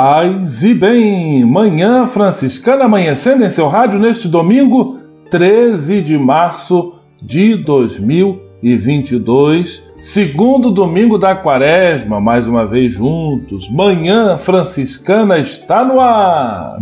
Paz 0.00 0.62
e 0.62 0.74
bem, 0.74 1.44
manhã 1.44 2.06
franciscana 2.06 2.84
amanhecendo 2.84 3.44
em 3.44 3.50
seu 3.50 3.66
rádio 3.66 3.98
neste 3.98 4.28
domingo 4.28 4.96
13 5.28 6.02
de 6.02 6.16
março 6.16 6.92
de 7.20 7.56
2022, 7.56 9.82
segundo 10.00 10.70
domingo 10.70 11.18
da 11.18 11.34
quaresma, 11.34 12.20
mais 12.20 12.46
uma 12.46 12.64
vez 12.64 12.92
juntos. 12.92 13.68
Manhã 13.68 14.38
franciscana 14.38 15.40
está 15.40 15.84
no 15.84 15.98
ar. 15.98 16.76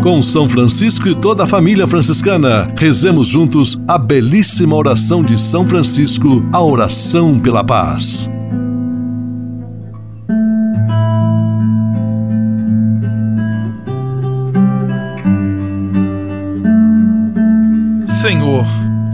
Com 0.00 0.22
São 0.22 0.48
Francisco 0.48 1.08
e 1.08 1.16
toda 1.16 1.42
a 1.42 1.48
família 1.48 1.88
franciscana, 1.88 2.72
rezemos 2.76 3.26
juntos 3.26 3.76
a 3.88 3.98
belíssima 3.98 4.76
oração 4.76 5.20
de 5.20 5.36
São 5.36 5.66
Francisco, 5.66 6.44
a 6.52 6.62
oração 6.62 7.40
pela 7.40 7.64
paz. 7.64 8.32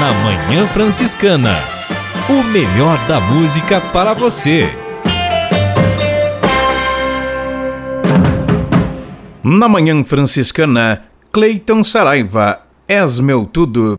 Na 0.00 0.14
Manhã 0.14 0.66
Franciscana. 0.66 1.54
O 2.26 2.42
melhor 2.42 2.98
da 3.06 3.20
música 3.20 3.82
para 3.82 4.14
você. 4.14 4.66
Na 9.44 9.68
Manhã 9.68 10.02
Franciscana, 10.02 11.04
Cleiton 11.30 11.84
Saraiva, 11.84 12.62
És 12.88 13.20
meu 13.20 13.44
tudo. 13.44 13.96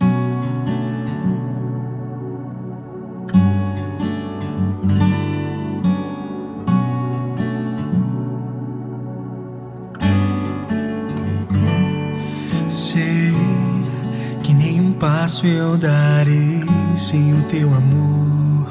Passo 15.32 15.48
eu 15.48 15.78
darei 15.78 16.62
sem 16.98 17.34
o 17.34 17.42
teu 17.44 17.74
amor. 17.74 18.68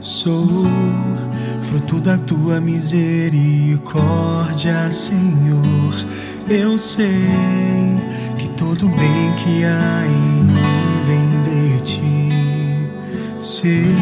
Sou 0.00 0.64
fruto 1.62 2.00
da 2.00 2.18
tua 2.18 2.60
misericórdia, 2.60 4.90
Senhor. 4.90 5.94
Eu 6.48 6.76
sei 6.78 7.28
que 8.36 8.48
todo 8.50 8.88
bem 8.88 9.32
que 9.36 9.64
há 9.64 10.04
em 10.04 10.42
mim 10.42 11.00
vem 11.06 11.42
de 11.44 11.80
ti. 11.84 12.28
Sei 13.38 13.94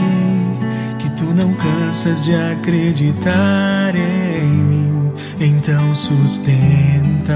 que 0.98 1.10
tu 1.10 1.26
não 1.26 1.52
cansas 1.52 2.24
de 2.24 2.34
acreditar 2.34 3.94
em 3.94 4.46
mim, 4.46 5.12
então 5.38 5.94
sustenta 5.94 7.34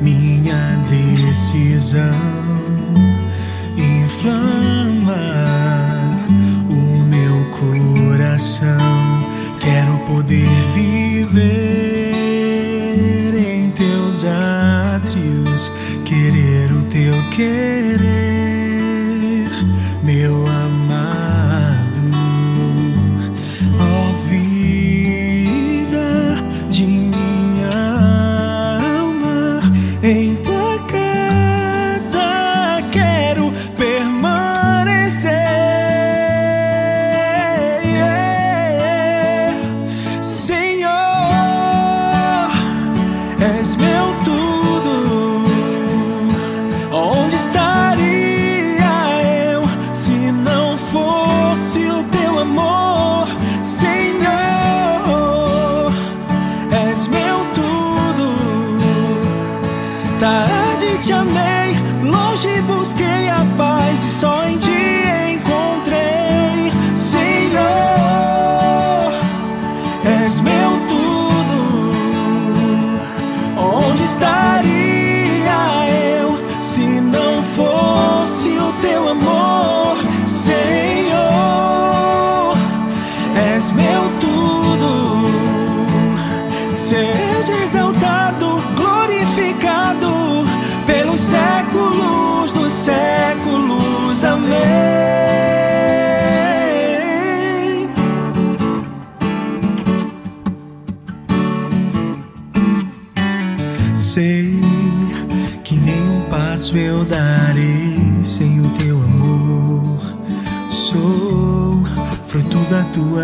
minha 0.00 0.76
decisão 0.88 2.35
inflama 4.26 5.22
o 6.68 7.02
meu 7.04 7.44
coração. 7.50 8.76
Quero 9.60 9.98
poder 10.06 10.48
viver 10.74 11.34
em 13.34 13.70
teus 13.70 14.24
átrios, 14.24 15.72
querer 16.04 16.72
o 16.72 16.82
teu 16.84 17.14
querer, 17.30 18.05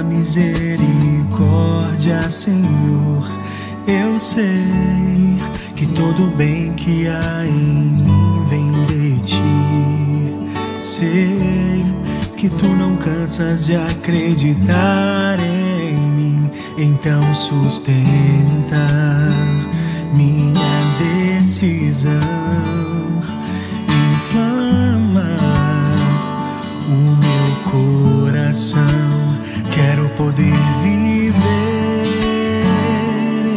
misericórdia, 0.02 2.28
Senhor. 2.28 3.24
Eu 3.86 4.18
sei 4.18 4.66
que 5.74 5.86
todo 5.86 6.30
bem 6.36 6.74
que 6.74 7.08
há 7.08 7.44
em 7.44 7.52
mim 7.52 8.44
vem 8.48 8.70
de 8.86 9.20
ti. 9.22 9.42
Sei 10.78 11.84
que 12.36 12.48
tu 12.48 12.66
não 12.66 12.96
cansas 12.96 13.66
de 13.66 13.76
acreditar 13.76 15.38
em 15.38 15.94
mim, 16.10 16.50
então 16.76 17.22
sustenta 17.34 18.88
minha 20.12 20.52
decisão. 21.38 22.31
Poder 30.16 30.54
viver 30.82 31.34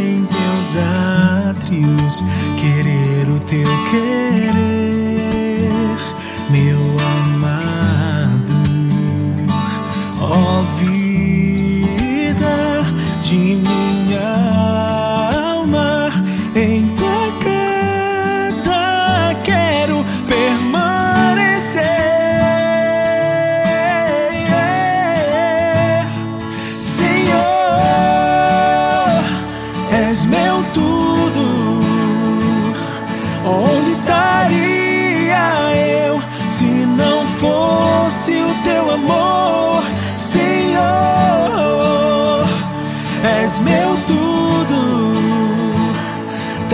em 0.07 0.25
teus 0.25 0.78
átrios, 0.78 2.24
querer 2.57 3.30
o 3.30 3.40
teu 3.42 3.69
querer, 3.92 4.64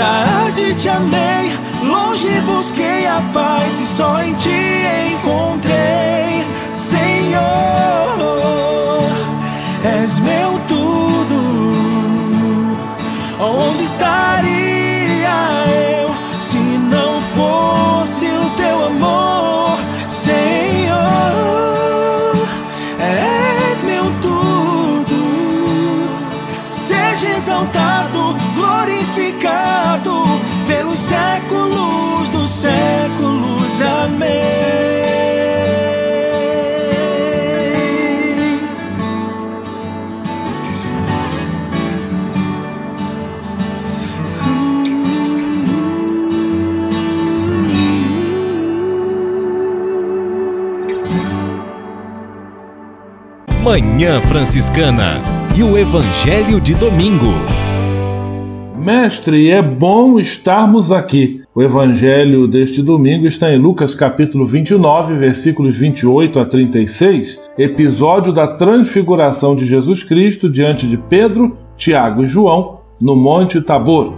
Tarde 0.01 0.73
te 0.73 0.89
amei, 0.89 1.51
longe 1.83 2.41
busquei 2.41 3.05
a 3.05 3.21
paz 3.31 3.79
e 3.79 3.85
só 3.85 4.19
em 4.23 4.33
ti 4.33 4.70
Manhã 53.71 54.19
Franciscana 54.19 55.13
e 55.57 55.63
o 55.63 55.77
Evangelho 55.77 56.59
de 56.59 56.75
Domingo. 56.75 57.31
Mestre, 58.77 59.49
é 59.49 59.61
bom 59.61 60.19
estarmos 60.19 60.91
aqui. 60.91 61.39
O 61.55 61.63
evangelho 61.63 62.49
deste 62.49 62.81
domingo 62.81 63.25
está 63.25 63.49
em 63.49 63.57
Lucas 63.57 63.95
capítulo 63.95 64.45
29, 64.45 65.15
versículos 65.15 65.77
28 65.77 66.37
a 66.37 66.45
36, 66.45 67.39
episódio 67.57 68.33
da 68.33 68.45
transfiguração 68.45 69.55
de 69.55 69.65
Jesus 69.65 70.03
Cristo 70.03 70.49
diante 70.49 70.85
de 70.85 70.97
Pedro, 70.97 71.55
Tiago 71.77 72.25
e 72.25 72.27
João 72.27 72.81
no 72.99 73.15
Monte 73.15 73.61
Tabor. 73.61 74.15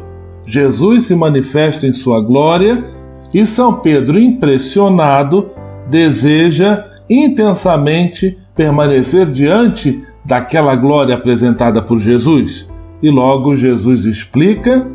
Jesus 0.47 1.03
se 1.03 1.15
manifesta 1.15 1.85
em 1.85 1.93
sua 1.93 2.19
glória 2.21 2.83
e 3.31 3.45
São 3.45 3.75
Pedro, 3.81 4.17
impressionado, 4.17 5.51
deseja 5.91 6.85
intensamente 7.07 8.41
permanecer 8.55 9.31
diante 9.31 10.03
daquela 10.25 10.75
glória 10.75 11.15
apresentada 11.15 11.81
por 11.81 11.99
Jesus. 11.99 12.67
E 13.01 13.09
logo 13.09 13.55
Jesus 13.55 14.05
explica 14.05 14.87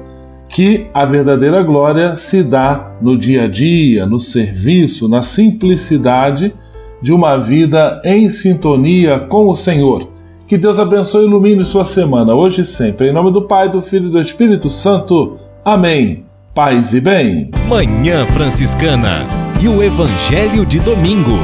que 0.49 0.87
a 0.95 1.05
verdadeira 1.05 1.63
glória 1.63 2.17
se 2.17 2.43
dá 2.43 2.93
no 3.03 3.19
dia 3.19 3.45
a 3.45 3.49
dia, 3.49 4.07
no 4.07 4.19
serviço, 4.19 5.07
na 5.07 5.23
simplicidade 5.23 6.55
de 7.03 7.13
uma 7.13 7.37
vida 7.37 8.01
em 8.05 8.29
sintonia 8.29 9.21
com 9.21 9.49
o 9.49 9.55
Senhor. 9.55 10.09
Que 10.47 10.57
Deus 10.57 10.79
abençoe 10.79 11.25
e 11.25 11.27
ilumine 11.27 11.65
sua 11.65 11.85
semana, 11.85 12.35
hoje 12.35 12.63
e 12.63 12.65
sempre. 12.65 13.11
Em 13.11 13.13
nome 13.13 13.31
do 13.31 13.43
Pai, 13.43 13.71
do 13.71 13.83
Filho 13.83 14.09
e 14.09 14.13
do 14.13 14.21
Espírito 14.21 14.71
Santo. 14.71 15.37
Amém. 15.63 16.25
Paz 16.55 16.95
e 16.95 17.01
bem. 17.01 17.51
Manhã 17.69 18.25
Franciscana 18.27 19.27
e 19.63 19.69
o 19.69 19.83
Evangelho 19.83 20.65
de 20.65 20.81
Domingo. 20.81 21.39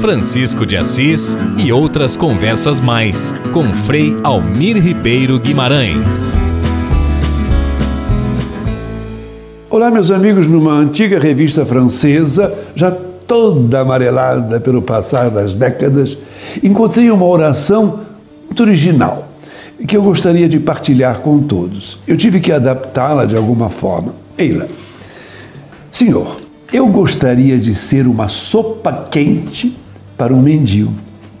Francisco 0.00 0.64
de 0.64 0.78
Assis 0.78 1.36
e 1.58 1.70
outras 1.70 2.16
conversas 2.16 2.80
mais 2.80 3.34
com 3.52 3.64
Frei 3.84 4.16
Almir 4.24 4.82
Ribeiro 4.82 5.38
Guimarães. 5.38 6.38
Olá, 9.68 9.90
meus 9.90 10.10
amigos, 10.10 10.46
numa 10.46 10.72
antiga 10.72 11.20
revista 11.20 11.66
francesa, 11.66 12.52
já 12.74 12.90
toda 12.90 13.80
amarelada 13.80 14.58
pelo 14.58 14.80
passar 14.80 15.28
das 15.30 15.54
décadas, 15.54 16.16
encontrei 16.62 17.10
uma 17.10 17.26
oração 17.26 18.00
muito 18.46 18.62
original 18.62 19.28
que 19.86 19.96
eu 19.96 20.02
gostaria 20.02 20.48
de 20.48 20.58
partilhar 20.58 21.20
com 21.20 21.40
todos. 21.40 21.98
Eu 22.06 22.16
tive 22.16 22.40
que 22.40 22.50
adaptá-la 22.50 23.26
de 23.26 23.36
alguma 23.36 23.68
forma. 23.68 24.14
Eila. 24.38 24.66
Senhor, 25.90 26.40
eu 26.72 26.86
gostaria 26.86 27.58
de 27.58 27.74
ser 27.74 28.06
uma 28.06 28.28
sopa 28.28 29.08
quente 29.10 29.76
para 30.20 30.34
um 30.34 30.42
mendigo, 30.42 30.92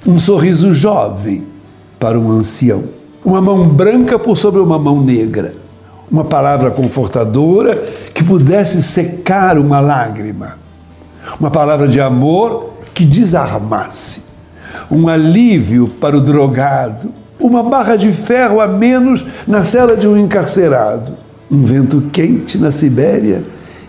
um 0.06 0.18
sorriso 0.18 0.72
jovem 0.72 1.44
para 1.98 2.18
um 2.18 2.30
ancião, 2.30 2.84
uma 3.22 3.38
mão 3.38 3.68
branca 3.68 4.18
por 4.18 4.38
sobre 4.38 4.58
uma 4.58 4.78
mão 4.78 5.02
negra, 5.02 5.54
uma 6.10 6.24
palavra 6.24 6.70
confortadora 6.70 7.76
que 8.14 8.24
pudesse 8.24 8.80
secar 8.80 9.58
uma 9.58 9.80
lágrima, 9.80 10.56
uma 11.38 11.50
palavra 11.50 11.86
de 11.88 12.00
amor 12.00 12.70
que 12.94 13.04
desarmasse, 13.04 14.22
um 14.90 15.08
alívio 15.08 15.86
para 15.86 16.16
o 16.16 16.20
drogado, 16.22 17.12
uma 17.38 17.62
barra 17.62 17.96
de 17.96 18.10
ferro 18.14 18.62
a 18.62 18.66
menos 18.66 19.26
na 19.46 19.62
cela 19.62 19.94
de 19.94 20.08
um 20.08 20.16
encarcerado, 20.16 21.12
um 21.50 21.62
vento 21.64 22.00
quente 22.10 22.56
na 22.56 22.70
Sibéria 22.70 23.42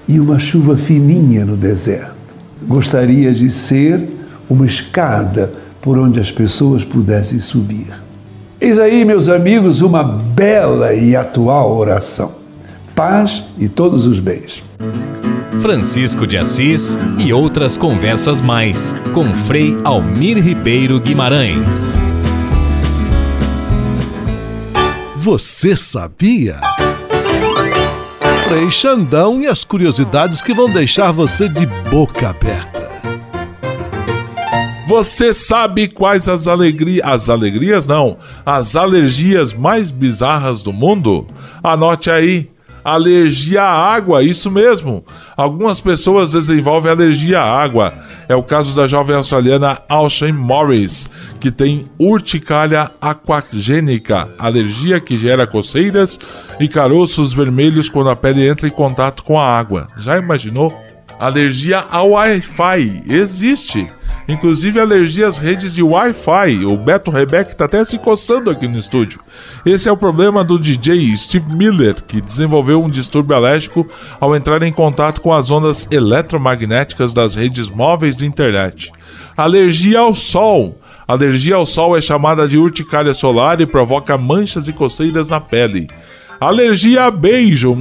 e 0.06 0.20
uma 0.20 0.38
chuva 0.38 0.76
fininha 0.76 1.46
no 1.46 1.56
deserto. 1.56 2.36
Gostaria 2.68 3.34
de 3.34 3.50
ser 3.50 4.20
uma 4.52 4.66
escada 4.66 5.52
por 5.82 5.98
onde 5.98 6.20
as 6.20 6.30
pessoas 6.32 6.84
pudessem 6.84 7.40
subir. 7.40 7.88
Eis 8.60 8.78
aí, 8.78 9.06
meus 9.06 9.30
amigos, 9.30 9.82
uma 9.82 10.04
bela 10.04 10.94
e 10.94 11.16
atual 11.16 11.76
oração. 11.76 12.34
Paz 12.94 13.46
e 13.58 13.68
todos 13.70 14.06
os 14.06 14.20
bens. 14.20 14.62
Francisco 15.62 16.28
de 16.28 16.38
Assis 16.38 16.98
e 17.18 17.32
outras 17.32 17.78
conversas 17.78 18.42
mais 18.42 18.94
com 19.14 19.26
Frei 19.34 19.78
Almir 19.84 20.38
Ribeiro 20.38 21.00
Guimarães. 21.00 21.98
Você 25.16 25.78
sabia? 25.78 26.58
Frei 28.48 28.70
Xandão 28.70 29.42
e 29.42 29.48
as 29.48 29.64
curiosidades 29.64 30.42
que 30.42 30.54
vão 30.54 30.70
deixar 30.70 31.12
você 31.12 31.48
de 31.48 31.66
boca 31.90 32.30
aberta. 32.30 32.81
Você 34.92 35.34
sabe 35.34 35.88
quais 35.88 36.28
as 36.28 36.50
alegrias. 36.50 37.02
As 37.06 37.30
alegrias 37.30 37.88
não, 37.88 38.18
as 38.46 38.76
alergias 38.76 39.54
mais 39.54 39.90
bizarras 39.90 40.64
do 40.64 40.74
mundo? 40.74 41.26
Anote 41.64 42.12
aí. 42.12 42.50
Alergia 42.84 43.64
à 43.64 43.94
água, 43.94 44.22
isso 44.22 44.52
mesmo. 44.52 45.02
Algumas 45.38 45.80
pessoas 45.80 46.34
desenvolvem 46.34 46.92
alergia 46.92 47.40
à 47.40 47.64
água. 47.64 47.94
É 48.28 48.36
o 48.36 48.44
caso 48.44 48.76
da 48.76 48.86
jovem 48.86 49.16
australiana 49.16 49.80
Alshan 49.88 50.34
Morris, 50.34 51.08
que 51.40 51.50
tem 51.50 51.86
urticária 51.98 52.92
aquagênica, 53.00 54.28
alergia 54.38 55.00
que 55.00 55.18
gera 55.18 55.48
coceiras 55.48 56.20
e 56.60 56.68
caroços 56.68 57.34
vermelhos 57.34 57.88
quando 57.88 58.10
a 58.10 58.16
pele 58.16 58.46
entra 58.46 58.68
em 58.68 58.72
contato 58.72 59.24
com 59.24 59.40
a 59.40 59.58
água. 59.58 59.88
Já 59.96 60.18
imaginou? 60.18 60.78
Alergia 61.18 61.80
ao 61.80 62.10
Wi-Fi 62.10 63.04
existe. 63.08 63.88
Inclusive 64.32 64.80
alergia 64.80 65.28
às 65.28 65.38
redes 65.38 65.74
de 65.74 65.84
Wi-Fi. 65.84 66.66
O 66.66 66.78
Beto 66.78 67.12
Rebeck 67.12 67.52
está 67.52 67.66
até 67.66 67.84
se 67.84 67.98
coçando 67.98 68.50
aqui 68.50 68.66
no 68.66 68.80
estúdio. 68.80 69.20
Esse 69.66 69.90
é 69.90 69.92
o 69.92 69.98
problema 69.98 70.42
do 70.42 70.58
DJ 70.58 71.18
Steve 71.18 71.54
Miller, 71.54 71.96
que 72.02 72.22
desenvolveu 72.22 72.82
um 72.82 72.90
distúrbio 72.90 73.36
alérgico 73.36 73.86
ao 74.22 74.34
entrar 74.34 74.64
em 74.64 74.72
contato 74.72 75.20
com 75.20 75.34
as 75.34 75.52
ondas 75.52 75.86
eletromagnéticas 75.92 77.12
das 77.12 77.36
redes 77.36 77.70
móveis 77.70 78.16
de 78.16 78.26
internet. 78.26 78.90
Alergia 79.36 80.00
ao 80.00 80.16
sol. 80.16 80.80
Alergia 81.06 81.56
ao 81.56 81.66
sol 81.66 81.98
é 81.98 82.00
chamada 82.00 82.48
de 82.48 82.58
urticária 82.58 83.14
solar 83.14 83.60
e 83.60 83.66
provoca 83.66 84.18
manchas 84.18 84.66
e 84.70 84.72
coceiras 84.72 85.28
na 85.28 85.42
pele. 85.42 85.90
Alergia 86.42 87.04
a 87.04 87.12
beijo. 87.12 87.76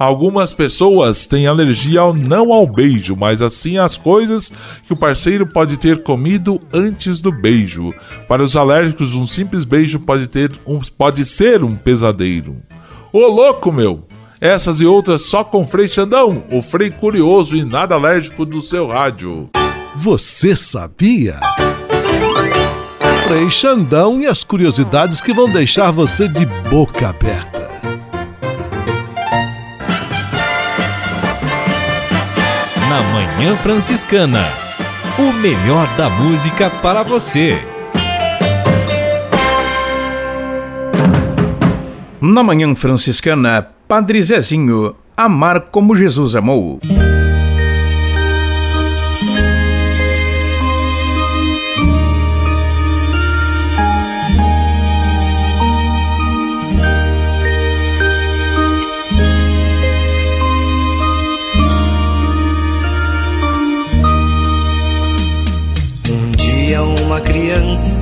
Algumas 0.00 0.52
pessoas 0.52 1.26
têm 1.26 1.46
alergia 1.46 2.00
ao 2.00 2.12
não 2.12 2.52
ao 2.52 2.66
beijo, 2.66 3.14
mas 3.14 3.40
assim 3.40 3.78
as 3.78 3.96
coisas 3.96 4.50
que 4.84 4.92
o 4.92 4.96
parceiro 4.96 5.46
pode 5.46 5.76
ter 5.76 6.02
comido 6.02 6.60
antes 6.74 7.20
do 7.20 7.30
beijo. 7.30 7.94
Para 8.26 8.42
os 8.42 8.56
alérgicos, 8.56 9.14
um 9.14 9.24
simples 9.24 9.64
beijo 9.64 10.00
pode, 10.00 10.26
ter 10.26 10.50
um, 10.66 10.80
pode 10.98 11.24
ser 11.24 11.62
um 11.62 11.76
pesadelo. 11.76 12.56
Ô 13.12 13.28
louco, 13.28 13.70
meu! 13.70 14.04
Essas 14.40 14.80
e 14.80 14.84
outras 14.84 15.22
só 15.22 15.44
com 15.44 15.64
Frei 15.64 15.86
Xandão, 15.86 16.42
o 16.50 16.60
Frei 16.60 16.90
curioso 16.90 17.54
e 17.54 17.64
nada 17.64 17.94
alérgico 17.94 18.44
do 18.44 18.60
seu 18.60 18.88
rádio. 18.88 19.48
Você 19.94 20.56
sabia? 20.56 21.38
Frei 23.26 23.50
Xandão 23.50 24.20
e 24.20 24.26
as 24.26 24.44
curiosidades 24.44 25.20
que 25.20 25.34
vão 25.34 25.50
deixar 25.50 25.90
você 25.90 26.28
de 26.28 26.46
boca 26.70 27.08
aberta. 27.08 27.68
Na 32.88 33.02
Manhã 33.02 33.56
Franciscana, 33.56 34.44
o 35.18 35.32
melhor 35.32 35.88
da 35.96 36.08
música 36.08 36.70
para 36.70 37.02
você. 37.02 37.58
Na 42.20 42.44
Manhã 42.44 42.76
Franciscana, 42.76 43.66
Padre 43.88 44.22
Zezinho, 44.22 44.94
amar 45.16 45.62
como 45.62 45.96
Jesus 45.96 46.36
amou. 46.36 46.78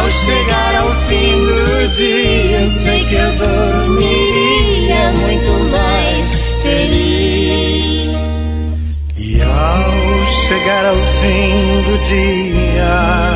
Ao 0.00 0.10
chegar 0.10 0.74
ao 0.76 0.90
fim 1.08 1.36
do 1.44 1.88
dia, 1.88 2.60
eu 2.62 2.68
sei 2.70 3.04
que 3.04 3.14
eu 3.14 3.32
dormiria 3.36 5.12
muito 5.12 5.52
mais 5.70 6.34
feliz. 6.62 8.08
E 9.18 9.42
ao 9.42 10.26
chegar 10.46 10.86
ao 10.86 10.96
fim 10.96 11.82
do 11.84 11.98
dia, 12.04 13.29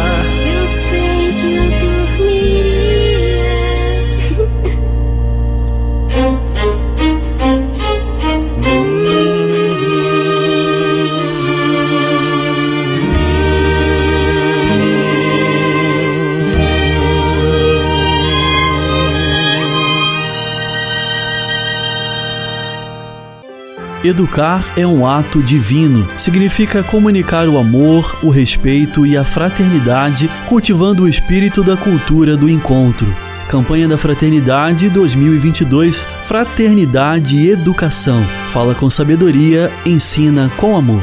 Educar 24.05 24.63
é 24.77 24.87
um 24.87 25.07
ato 25.07 25.43
divino. 25.43 26.07
Significa 26.19 26.83
comunicar 26.83 27.49
o 27.49 27.57
amor, 27.57 28.19
o 28.23 28.29
respeito 28.29 29.07
e 29.07 29.17
a 29.17 29.25
fraternidade, 29.25 30.31
cultivando 30.47 31.05
o 31.05 31.09
espírito 31.09 31.63
da 31.63 31.75
cultura 31.75 32.37
do 32.37 32.47
encontro. 32.47 33.11
Campanha 33.49 33.89
da 33.89 33.97
Fraternidade 33.97 34.91
2022 34.91 36.03
Fraternidade 36.25 37.39
e 37.39 37.51
Educação. 37.51 38.23
Fala 38.51 38.75
com 38.75 38.91
sabedoria, 38.91 39.73
ensina 39.87 40.51
com 40.59 40.77
amor. 40.77 41.03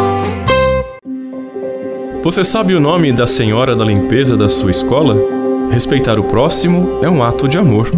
Você 2.23 2.43
sabe 2.43 2.75
o 2.75 2.79
nome 2.79 3.11
da 3.11 3.25
senhora 3.25 3.75
da 3.75 3.83
limpeza 3.83 4.37
da 4.37 4.47
sua 4.47 4.69
escola? 4.69 5.17
Respeitar 5.71 6.19
o 6.19 6.23
próximo 6.23 6.99
é 7.01 7.09
um 7.09 7.23
ato 7.23 7.47
de 7.47 7.57
amor. 7.57 7.89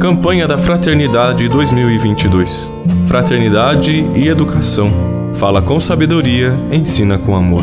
Campanha 0.00 0.48
da 0.48 0.58
Fraternidade 0.58 1.48
2022. 1.48 2.72
Fraternidade 3.06 4.04
e 4.16 4.26
educação. 4.26 4.88
Fala 5.34 5.62
com 5.62 5.78
sabedoria, 5.78 6.52
ensina 6.72 7.18
com 7.18 7.36
amor. 7.36 7.62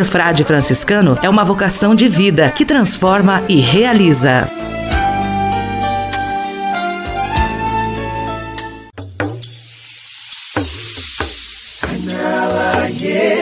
frade 0.05 0.43
franciscano 0.43 1.17
é 1.21 1.29
uma 1.29 1.43
vocação 1.43 1.95
de 1.95 2.07
vida 2.07 2.51
que 2.51 2.65
transforma 2.65 3.43
e 3.47 3.59
realiza. 3.59 4.47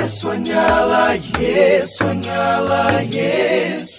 Sonhala, 0.09 1.13
yes, 1.39 1.97
sonhala, 1.97 3.03
yes. 3.03 3.98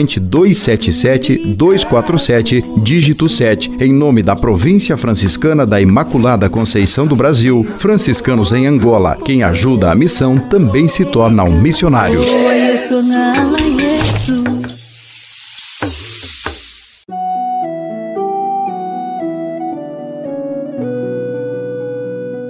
corrente 0.00 0.18
277 0.18 1.54
247, 1.56 2.64
dígito 2.82 3.28
7, 3.28 3.72
em 3.80 3.92
nome 3.92 4.22
da 4.22 4.34
Província 4.34 4.96
Franciscana 4.96 5.66
da 5.66 5.80
Imaculada 5.80 6.48
Conceição 6.48 7.06
do 7.06 7.14
Brasil, 7.14 7.66
franciscanos 7.78 8.52
em 8.52 8.66
Angola. 8.66 9.18
Quem 9.22 9.42
ajuda 9.42 9.90
a 9.90 9.94
missão 9.94 10.38
também 10.38 10.88
se 10.88 11.04
torna 11.04 11.44
um 11.44 11.60
missionário. 11.60 12.20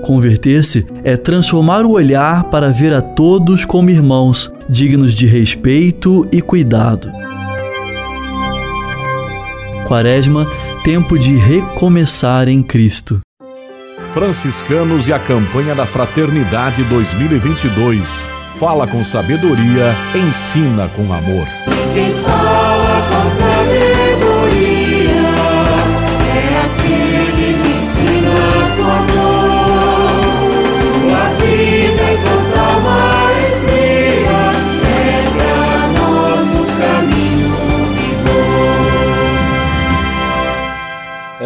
Converter-se 0.03 0.87
é 1.05 1.17
transformar 1.17 1.85
o 1.85 1.93
olhar 1.93 2.45
para 2.45 2.71
ver 2.71 2.93
a 2.93 3.01
todos 3.01 3.65
como 3.65 3.91
irmãos, 3.91 4.53
dignos 4.69 5.15
de 5.15 5.27
respeito 5.27 6.27
e 6.33 6.41
cuidado. 6.41 7.11
Quaresma, 9.91 10.47
tempo 10.85 11.19
de 11.19 11.35
recomeçar 11.35 12.47
em 12.47 12.63
Cristo. 12.63 13.21
Franciscanos 14.13 15.09
e 15.09 15.13
a 15.13 15.19
campanha 15.19 15.75
da 15.75 15.85
Fraternidade 15.85 16.85
2022. 16.85 18.31
fala 18.55 18.87
com 18.87 19.05
sabedoria, 19.05 19.93
ensina 20.15 20.87
com 20.95 21.13
amor. 21.13 21.45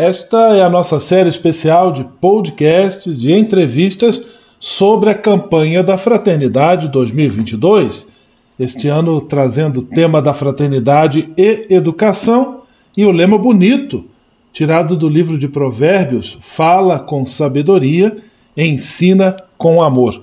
Esta 0.06 0.54
é 0.54 0.62
a 0.62 0.68
nossa 0.68 1.00
série 1.00 1.30
especial 1.30 1.90
de 1.90 2.04
podcasts 2.04 3.24
e 3.24 3.32
entrevistas 3.32 4.22
sobre 4.60 5.08
a 5.08 5.14
campanha 5.14 5.82
da 5.82 5.96
Fraternidade 5.96 6.88
2022. 6.88 8.06
Este 8.60 8.86
ano 8.86 9.18
trazendo 9.22 9.80
o 9.80 9.82
tema 9.82 10.20
da 10.20 10.34
fraternidade 10.34 11.30
e 11.38 11.68
educação 11.70 12.64
e 12.94 13.06
o 13.06 13.10
lema 13.10 13.38
bonito, 13.38 14.04
tirado 14.52 14.94
do 14.94 15.08
livro 15.08 15.38
de 15.38 15.48
Provérbios, 15.48 16.36
fala 16.42 16.98
com 16.98 17.24
sabedoria, 17.24 18.18
ensina 18.54 19.34
com 19.56 19.82
amor. 19.82 20.20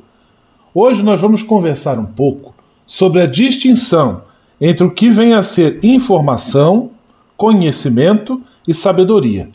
Hoje 0.76 1.02
nós 1.02 1.20
vamos 1.20 1.42
conversar 1.42 1.98
um 1.98 2.06
pouco 2.06 2.54
sobre 2.86 3.24
a 3.24 3.26
distinção 3.26 4.22
entre 4.62 4.86
o 4.86 4.92
que 4.92 5.10
vem 5.10 5.34
a 5.34 5.42
ser 5.42 5.80
informação, 5.82 6.92
conhecimento 7.36 8.40
e 8.68 8.76
sabedoria. 8.76 9.50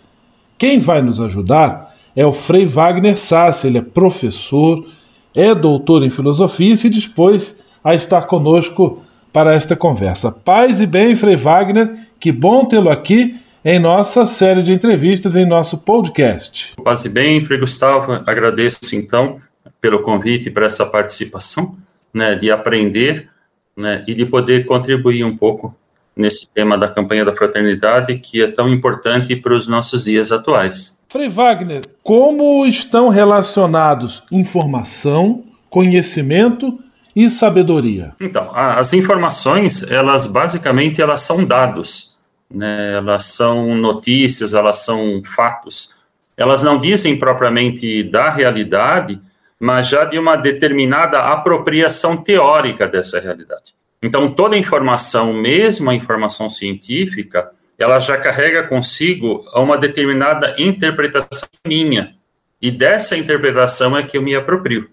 Quem 0.58 0.78
vai 0.78 1.02
nos 1.02 1.20
ajudar 1.20 1.94
é 2.14 2.24
o 2.24 2.32
Frei 2.32 2.64
Wagner 2.64 3.18
Sassi. 3.18 3.66
Ele 3.66 3.78
é 3.78 3.82
professor, 3.82 4.86
é 5.34 5.54
doutor 5.54 6.02
em 6.02 6.10
filosofia 6.10 6.72
e 6.72 6.76
se 6.76 6.88
dispôs 6.88 7.54
a 7.84 7.94
estar 7.94 8.22
conosco 8.22 9.02
para 9.32 9.54
esta 9.54 9.76
conversa. 9.76 10.32
Paz 10.32 10.80
e 10.80 10.86
bem, 10.86 11.14
Frei 11.14 11.36
Wagner, 11.36 11.94
que 12.18 12.32
bom 12.32 12.64
tê-lo 12.64 12.88
aqui 12.88 13.36
em 13.62 13.78
nossa 13.78 14.24
série 14.24 14.62
de 14.62 14.72
entrevistas, 14.72 15.36
em 15.36 15.44
nosso 15.44 15.78
podcast. 15.78 16.72
Paz 16.82 17.04
e 17.04 17.10
bem, 17.10 17.40
Frei 17.42 17.58
Gustavo, 17.58 18.12
agradeço 18.26 18.78
então 18.94 19.38
pelo 19.80 20.00
convite 20.00 20.50
para 20.50 20.66
essa 20.66 20.86
participação, 20.86 21.76
né, 22.14 22.34
de 22.34 22.50
aprender 22.50 23.28
né, 23.76 24.02
e 24.06 24.14
de 24.14 24.24
poder 24.24 24.64
contribuir 24.64 25.22
um 25.24 25.36
pouco 25.36 25.76
nesse 26.16 26.48
tema 26.48 26.78
da 26.78 26.88
campanha 26.88 27.24
da 27.24 27.36
fraternidade 27.36 28.18
que 28.18 28.42
é 28.42 28.50
tão 28.50 28.68
importante 28.68 29.36
para 29.36 29.52
os 29.52 29.68
nossos 29.68 30.04
dias 30.04 30.32
atuais. 30.32 30.96
Frei 31.08 31.28
Wagner, 31.28 31.82
como 32.02 32.66
estão 32.66 33.08
relacionados 33.08 34.22
informação, 34.32 35.44
conhecimento 35.68 36.78
e 37.14 37.30
sabedoria? 37.30 38.14
Então, 38.20 38.50
as 38.52 38.92
informações, 38.92 39.88
elas 39.90 40.26
basicamente 40.26 41.00
elas 41.00 41.22
são 41.22 41.44
dados, 41.44 42.16
né? 42.50 42.94
Elas 42.96 43.26
são 43.26 43.74
notícias, 43.74 44.54
elas 44.54 44.84
são 44.84 45.22
fatos. 45.24 45.94
Elas 46.36 46.62
não 46.62 46.78
dizem 46.78 47.18
propriamente 47.18 48.02
da 48.02 48.30
realidade, 48.30 49.18
mas 49.58 49.88
já 49.88 50.04
de 50.04 50.18
uma 50.18 50.36
determinada 50.36 51.18
apropriação 51.20 52.16
teórica 52.16 52.86
dessa 52.86 53.18
realidade. 53.18 53.74
Então, 54.06 54.30
toda 54.30 54.56
informação, 54.56 55.32
mesmo 55.32 55.90
a 55.90 55.94
informação 55.94 56.48
científica, 56.48 57.50
ela 57.76 57.98
já 57.98 58.16
carrega 58.16 58.62
consigo 58.62 59.44
uma 59.52 59.76
determinada 59.76 60.54
interpretação 60.60 61.48
minha. 61.66 62.14
E 62.62 62.70
dessa 62.70 63.16
interpretação 63.16 63.98
é 63.98 64.04
que 64.04 64.16
eu 64.16 64.22
me 64.22 64.36
aproprio. 64.36 64.88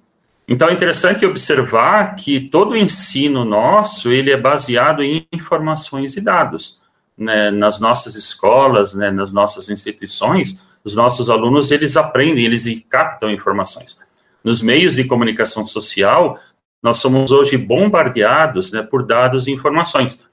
Então 0.48 0.68
é 0.68 0.74
interessante 0.74 1.28
observar 1.28 2.16
que 2.16 2.40
todo 2.40 2.72
o 2.72 2.76
ensino 2.76 3.46
nosso, 3.46 4.12
ele 4.12 4.32
é 4.32 4.36
baseado 4.36 5.04
em 5.04 5.28
informações 5.32 6.18
e 6.18 6.22
dados. 6.22 6.82
Né? 7.16 7.52
Nas 7.52 7.80
nossas 7.80 8.16
escolas, 8.16 8.96
né? 8.96 9.12
nas 9.12 9.32
nossas 9.32 9.70
instituições, 9.70 10.64
os 10.84 10.96
nossos 10.96 11.30
alunos, 11.30 11.70
eles 11.70 11.96
aprendem, 11.96 12.46
eles 12.46 12.66
captam 12.90 13.30
informações. 13.30 14.00
Nos 14.44 14.62
meios 14.64 14.96
de 14.96 15.04
comunicação 15.04 15.66
social, 15.66 16.40
nós 16.84 16.98
somos 16.98 17.32
hoje 17.32 17.58
bombardeados 17.58 18.72
né, 18.72 18.84
por 18.84 19.06
dados 19.06 19.48
e 19.48 19.52
informações 19.52 20.30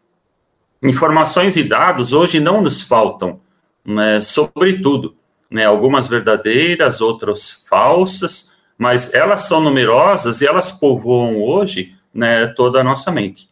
informações 0.83 1.57
e 1.57 1.63
dados 1.63 2.13
hoje 2.13 2.41
não 2.41 2.63
nos 2.63 2.81
faltam, 2.81 3.41
né, 3.85 4.21
sobretudo, 4.21 5.15
né, 5.51 5.65
algumas 5.65 6.09
verdadeiras, 6.09 7.01
outras 7.01 7.65
falsas, 7.69 8.53
mas 8.79 9.13
elas 9.13 9.43
são 9.43 9.61
numerosas 9.61 10.41
e 10.41 10.47
elas 10.47 10.73
povoam 10.73 11.43
hoje 11.43 11.95
né, 12.15 12.47
toda 12.47 12.81
a 12.81 12.85
nossa 12.85 13.11
mente. 13.11 13.49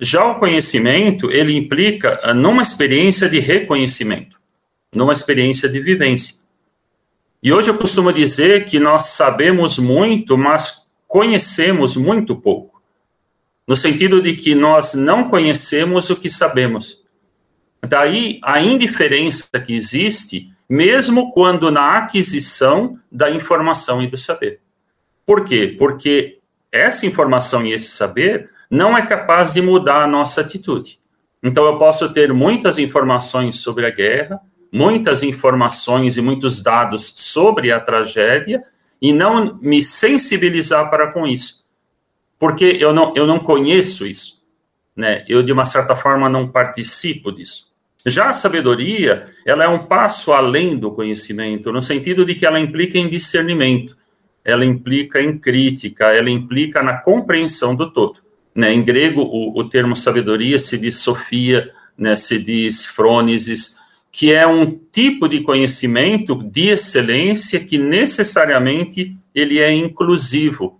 Já 0.00 0.24
o 0.24 0.36
conhecimento, 0.36 1.30
ele 1.30 1.56
implica 1.56 2.18
ah, 2.22 2.34
numa 2.34 2.62
experiência 2.62 3.28
de 3.28 3.38
reconhecimento, 3.38 4.40
numa 4.94 5.12
experiência 5.12 5.68
de 5.68 5.78
vivência. 5.78 6.42
E 7.42 7.52
hoje 7.52 7.70
eu 7.70 7.76
costumo 7.76 8.12
dizer 8.12 8.64
que 8.64 8.80
nós 8.80 9.06
sabemos 9.06 9.78
muito, 9.78 10.38
mas 10.38 10.81
conhecemos 11.12 11.94
muito 11.94 12.34
pouco 12.34 12.80
no 13.68 13.76
sentido 13.76 14.22
de 14.22 14.34
que 14.34 14.54
nós 14.54 14.94
não 14.94 15.28
conhecemos 15.28 16.08
o 16.08 16.16
que 16.16 16.30
sabemos. 16.30 17.04
Daí 17.86 18.40
a 18.42 18.62
indiferença 18.62 19.46
que 19.60 19.74
existe, 19.74 20.50
mesmo 20.66 21.30
quando 21.30 21.70
na 21.70 21.98
aquisição 21.98 22.98
da 23.10 23.30
informação 23.30 24.02
e 24.02 24.06
do 24.06 24.16
saber. 24.16 24.60
Por 25.26 25.44
quê? 25.44 25.76
Porque 25.78 26.38
essa 26.72 27.04
informação 27.04 27.66
e 27.66 27.74
esse 27.74 27.90
saber 27.90 28.48
não 28.70 28.96
é 28.96 29.04
capaz 29.04 29.52
de 29.52 29.60
mudar 29.60 30.04
a 30.04 30.08
nossa 30.08 30.40
atitude. 30.40 30.98
Então 31.42 31.66
eu 31.66 31.76
posso 31.76 32.10
ter 32.14 32.32
muitas 32.32 32.78
informações 32.78 33.56
sobre 33.56 33.84
a 33.84 33.90
guerra, 33.90 34.40
muitas 34.72 35.22
informações 35.22 36.16
e 36.16 36.22
muitos 36.22 36.62
dados 36.62 37.12
sobre 37.16 37.70
a 37.70 37.78
tragédia 37.78 38.64
e 39.02 39.12
não 39.12 39.58
me 39.60 39.82
sensibilizar 39.82 40.88
para 40.88 41.12
com 41.12 41.26
isso 41.26 41.62
porque 42.42 42.76
eu 42.80 42.92
não, 42.92 43.12
eu 43.14 43.24
não 43.24 43.38
conheço 43.38 44.04
isso, 44.04 44.42
né? 44.96 45.24
Eu, 45.28 45.44
de 45.44 45.52
uma 45.52 45.64
certa 45.64 45.94
forma, 45.94 46.28
não 46.28 46.48
participo 46.48 47.30
disso. 47.30 47.72
Já 48.04 48.30
a 48.30 48.34
sabedoria, 48.34 49.26
ela 49.46 49.62
é 49.62 49.68
um 49.68 49.86
passo 49.86 50.32
além 50.32 50.76
do 50.76 50.90
conhecimento, 50.90 51.72
no 51.72 51.80
sentido 51.80 52.24
de 52.24 52.34
que 52.34 52.44
ela 52.44 52.58
implica 52.58 52.98
em 52.98 53.08
discernimento, 53.08 53.96
ela 54.44 54.64
implica 54.64 55.22
em 55.22 55.38
crítica, 55.38 56.06
ela 56.06 56.28
implica 56.28 56.82
na 56.82 56.96
compreensão 56.96 57.76
do 57.76 57.92
todo. 57.92 58.18
Né? 58.52 58.74
Em 58.74 58.82
grego, 58.82 59.22
o, 59.22 59.56
o 59.56 59.68
termo 59.68 59.94
sabedoria 59.94 60.58
se 60.58 60.76
diz 60.80 60.96
sofia, 60.96 61.70
né? 61.96 62.16
se 62.16 62.42
diz 62.42 62.84
frônesis, 62.86 63.78
que 64.12 64.30
é 64.30 64.46
um 64.46 64.78
tipo 64.92 65.26
de 65.26 65.40
conhecimento 65.40 66.36
de 66.36 66.68
excelência 66.68 67.58
que 67.58 67.78
necessariamente 67.78 69.16
ele 69.34 69.58
é 69.58 69.72
inclusivo, 69.72 70.78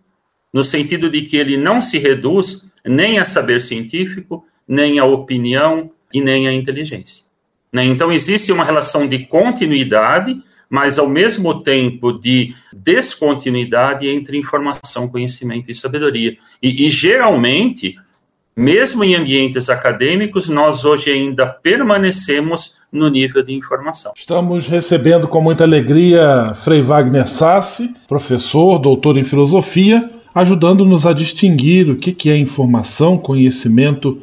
no 0.52 0.62
sentido 0.62 1.08
de 1.08 1.22
que 1.22 1.38
ele 1.38 1.56
não 1.56 1.80
se 1.80 1.98
reduz 1.98 2.70
nem 2.84 3.18
a 3.18 3.24
saber 3.24 3.58
científico, 3.58 4.44
nem 4.68 4.98
a 4.98 5.06
opinião 5.06 5.90
e 6.12 6.20
nem 6.20 6.46
a 6.46 6.52
inteligência. 6.52 7.24
Né? 7.72 7.84
Então, 7.84 8.12
existe 8.12 8.52
uma 8.52 8.64
relação 8.64 9.08
de 9.08 9.20
continuidade, 9.20 10.38
mas 10.68 10.98
ao 10.98 11.08
mesmo 11.08 11.62
tempo 11.62 12.12
de 12.12 12.54
descontinuidade 12.70 14.06
entre 14.06 14.36
informação, 14.36 15.08
conhecimento 15.08 15.70
e 15.70 15.74
sabedoria. 15.74 16.36
E, 16.62 16.86
e 16.86 16.90
geralmente, 16.90 17.96
mesmo 18.54 19.02
em 19.02 19.14
ambientes 19.14 19.70
acadêmicos, 19.70 20.50
nós 20.50 20.84
hoje 20.84 21.10
ainda 21.10 21.46
permanecemos 21.46 22.81
no 22.92 23.08
nível 23.08 23.42
de 23.42 23.54
informação. 23.54 24.12
Estamos 24.14 24.66
recebendo 24.66 25.26
com 25.26 25.40
muita 25.40 25.64
alegria 25.64 26.52
Frei 26.56 26.82
Wagner 26.82 27.26
Sassi, 27.26 27.90
professor, 28.06 28.78
doutor 28.78 29.16
em 29.16 29.24
filosofia, 29.24 30.10
ajudando-nos 30.34 31.06
a 31.06 31.12
distinguir 31.12 31.90
o 31.90 31.96
que 31.96 32.28
é 32.28 32.36
informação, 32.36 33.16
conhecimento 33.16 34.18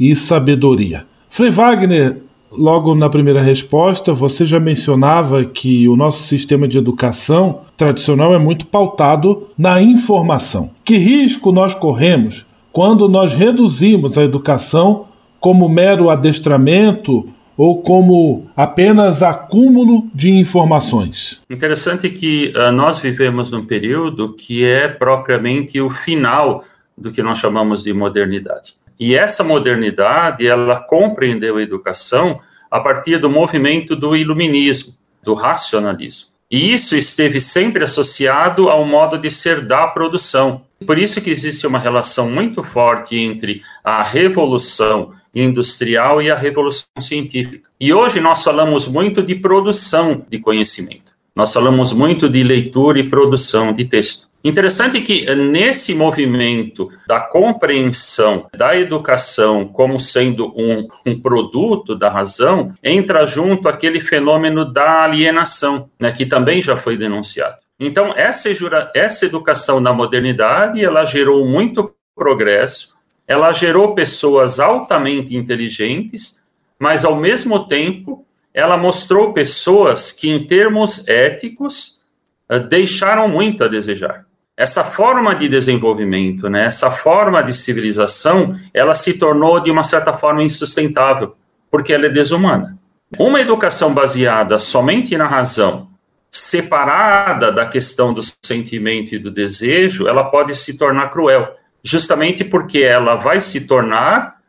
e 0.00 0.16
sabedoria. 0.16 1.04
Frei 1.28 1.50
Wagner, 1.50 2.22
logo 2.50 2.94
na 2.94 3.10
primeira 3.10 3.42
resposta, 3.42 4.14
você 4.14 4.46
já 4.46 4.58
mencionava 4.58 5.44
que 5.44 5.88
o 5.88 5.96
nosso 5.96 6.22
sistema 6.22 6.66
de 6.66 6.78
educação 6.78 7.60
tradicional 7.76 8.34
é 8.34 8.38
muito 8.38 8.66
pautado 8.66 9.48
na 9.58 9.82
informação. 9.82 10.70
Que 10.84 10.96
risco 10.96 11.52
nós 11.52 11.74
corremos 11.74 12.46
quando 12.72 13.08
nós 13.08 13.34
reduzimos 13.34 14.16
a 14.16 14.22
educação 14.22 15.06
como 15.40 15.68
mero 15.68 16.08
adestramento 16.08 17.28
ou 17.56 17.82
como 17.82 18.50
apenas 18.56 19.22
acúmulo 19.22 20.08
de 20.14 20.30
informações? 20.30 21.40
Interessante 21.48 22.08
que 22.10 22.52
uh, 22.56 22.72
nós 22.72 22.98
vivemos 22.98 23.50
num 23.50 23.64
período 23.64 24.34
que 24.34 24.64
é 24.64 24.88
propriamente 24.88 25.80
o 25.80 25.90
final 25.90 26.64
do 26.96 27.10
que 27.10 27.22
nós 27.22 27.38
chamamos 27.38 27.84
de 27.84 27.92
modernidade. 27.92 28.74
E 28.98 29.14
essa 29.14 29.42
modernidade, 29.42 30.46
ela 30.46 30.76
compreendeu 30.76 31.56
a 31.56 31.62
educação 31.62 32.38
a 32.70 32.80
partir 32.80 33.18
do 33.18 33.30
movimento 33.30 33.96
do 33.96 34.16
iluminismo, 34.16 34.94
do 35.22 35.34
racionalismo. 35.34 36.34
E 36.50 36.72
isso 36.72 36.96
esteve 36.96 37.40
sempre 37.40 37.82
associado 37.82 38.68
ao 38.68 38.84
modo 38.84 39.18
de 39.18 39.30
ser 39.30 39.60
da 39.60 39.86
produção. 39.86 40.62
Por 40.86 40.98
isso 40.98 41.20
que 41.20 41.30
existe 41.30 41.66
uma 41.66 41.78
relação 41.78 42.30
muito 42.30 42.62
forte 42.62 43.16
entre 43.16 43.62
a 43.82 44.02
revolução 44.02 45.12
industrial 45.34 46.22
e 46.22 46.30
a 46.30 46.36
revolução 46.36 46.86
científica. 47.00 47.68
E 47.80 47.92
hoje 47.92 48.20
nós 48.20 48.42
falamos 48.42 48.86
muito 48.88 49.22
de 49.22 49.34
produção 49.34 50.24
de 50.30 50.38
conhecimento. 50.38 51.14
Nós 51.34 51.52
falamos 51.52 51.92
muito 51.92 52.28
de 52.28 52.42
leitura 52.42 52.98
e 53.00 53.08
produção 53.08 53.72
de 53.72 53.84
texto. 53.84 54.28
Interessante 54.44 55.00
que 55.00 55.34
nesse 55.34 55.94
movimento 55.94 56.90
da 57.08 57.18
compreensão 57.18 58.46
da 58.54 58.78
educação 58.78 59.66
como 59.66 59.98
sendo 59.98 60.52
um, 60.54 60.86
um, 61.06 61.18
produto 61.18 61.94
da 61.94 62.10
razão, 62.10 62.74
entra 62.82 63.26
junto 63.26 63.70
aquele 63.70 64.00
fenômeno 64.02 64.70
da 64.70 65.04
alienação, 65.04 65.88
né, 65.98 66.12
que 66.12 66.26
também 66.26 66.60
já 66.60 66.76
foi 66.76 66.94
denunciado. 66.94 67.56
Então, 67.80 68.12
essa, 68.14 68.50
essa 68.94 69.24
educação 69.24 69.80
na 69.80 69.94
modernidade, 69.94 70.84
ela 70.84 71.06
gerou 71.06 71.46
muito 71.46 71.94
progresso, 72.14 72.93
ela 73.26 73.52
gerou 73.52 73.94
pessoas 73.94 74.60
altamente 74.60 75.36
inteligentes, 75.36 76.44
mas, 76.78 77.04
ao 77.04 77.16
mesmo 77.16 77.66
tempo, 77.66 78.26
ela 78.52 78.76
mostrou 78.76 79.32
pessoas 79.32 80.12
que, 80.12 80.30
em 80.30 80.46
termos 80.46 81.08
éticos, 81.08 82.00
eh, 82.48 82.58
deixaram 82.58 83.28
muito 83.28 83.64
a 83.64 83.68
desejar. 83.68 84.26
Essa 84.56 84.84
forma 84.84 85.34
de 85.34 85.48
desenvolvimento, 85.48 86.48
né, 86.48 86.66
essa 86.66 86.90
forma 86.90 87.42
de 87.42 87.52
civilização, 87.52 88.56
ela 88.72 88.94
se 88.94 89.14
tornou, 89.18 89.58
de 89.58 89.70
uma 89.70 89.82
certa 89.82 90.12
forma, 90.12 90.42
insustentável, 90.44 91.34
porque 91.70 91.92
ela 91.92 92.06
é 92.06 92.08
desumana. 92.08 92.78
Uma 93.18 93.40
educação 93.40 93.92
baseada 93.92 94.58
somente 94.58 95.16
na 95.16 95.26
razão, 95.26 95.88
separada 96.30 97.50
da 97.50 97.66
questão 97.66 98.12
do 98.12 98.20
sentimento 98.44 99.14
e 99.14 99.18
do 99.18 99.30
desejo, 99.30 100.06
ela 100.06 100.24
pode 100.24 100.54
se 100.54 100.76
tornar 100.76 101.08
cruel, 101.08 101.56
justamente 101.84 102.42
porque 102.42 102.78
ela 102.78 103.14
vai 103.14 103.40
se 103.40 103.66
tornar 103.66 104.40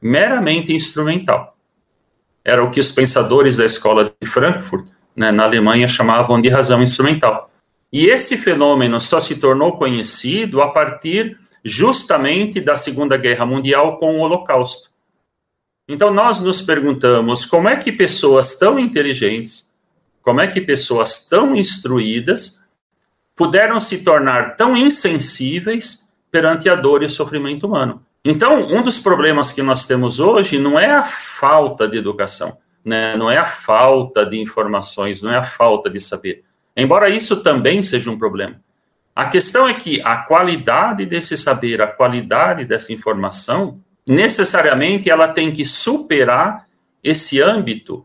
meramente 0.00 0.72
instrumental. 0.72 1.56
Era 2.44 2.62
o 2.62 2.70
que 2.70 2.78
os 2.78 2.92
pensadores 2.92 3.56
da 3.56 3.64
escola 3.64 4.14
de 4.20 4.28
Frankfurt, 4.28 4.86
né, 5.16 5.32
na 5.32 5.44
Alemanha, 5.44 5.88
chamavam 5.88 6.40
de 6.40 6.48
razão 6.48 6.82
instrumental. 6.82 7.50
E 7.92 8.06
esse 8.06 8.36
fenômeno 8.36 9.00
só 9.00 9.18
se 9.18 9.40
tornou 9.40 9.76
conhecido 9.76 10.60
a 10.60 10.70
partir 10.70 11.38
justamente 11.64 12.60
da 12.60 12.76
Segunda 12.76 13.16
Guerra 13.16 13.46
Mundial 13.46 13.96
com 13.96 14.18
o 14.18 14.20
Holocausto. 14.20 14.90
Então 15.88 16.12
nós 16.12 16.40
nos 16.40 16.62
perguntamos 16.62 17.44
como 17.44 17.68
é 17.68 17.76
que 17.76 17.90
pessoas 17.90 18.58
tão 18.58 18.78
inteligentes, 18.78 19.72
como 20.22 20.40
é 20.40 20.46
que 20.46 20.60
pessoas 20.60 21.26
tão 21.26 21.54
instruídas 21.56 22.62
puderam 23.34 23.80
se 23.80 24.04
tornar 24.04 24.56
tão 24.56 24.76
insensíveis 24.76 26.03
perante 26.34 26.68
a 26.68 26.74
dor 26.74 27.04
e 27.04 27.06
o 27.06 27.10
sofrimento 27.10 27.64
humano. 27.64 28.04
Então, 28.24 28.58
um 28.66 28.82
dos 28.82 28.98
problemas 28.98 29.52
que 29.52 29.62
nós 29.62 29.86
temos 29.86 30.18
hoje 30.18 30.58
não 30.58 30.76
é 30.76 30.90
a 30.90 31.04
falta 31.04 31.86
de 31.86 31.96
educação, 31.96 32.58
né? 32.84 33.16
não 33.16 33.30
é 33.30 33.36
a 33.36 33.44
falta 33.44 34.26
de 34.26 34.36
informações, 34.36 35.22
não 35.22 35.32
é 35.32 35.36
a 35.36 35.44
falta 35.44 35.88
de 35.88 36.00
saber. 36.00 36.42
Embora 36.76 37.08
isso 37.08 37.40
também 37.40 37.84
seja 37.84 38.10
um 38.10 38.18
problema. 38.18 38.60
A 39.14 39.26
questão 39.26 39.68
é 39.68 39.74
que 39.74 40.02
a 40.02 40.16
qualidade 40.16 41.06
desse 41.06 41.36
saber, 41.36 41.80
a 41.80 41.86
qualidade 41.86 42.64
dessa 42.64 42.92
informação, 42.92 43.78
necessariamente 44.04 45.08
ela 45.08 45.28
tem 45.28 45.52
que 45.52 45.64
superar 45.64 46.66
esse 47.00 47.40
âmbito 47.40 48.04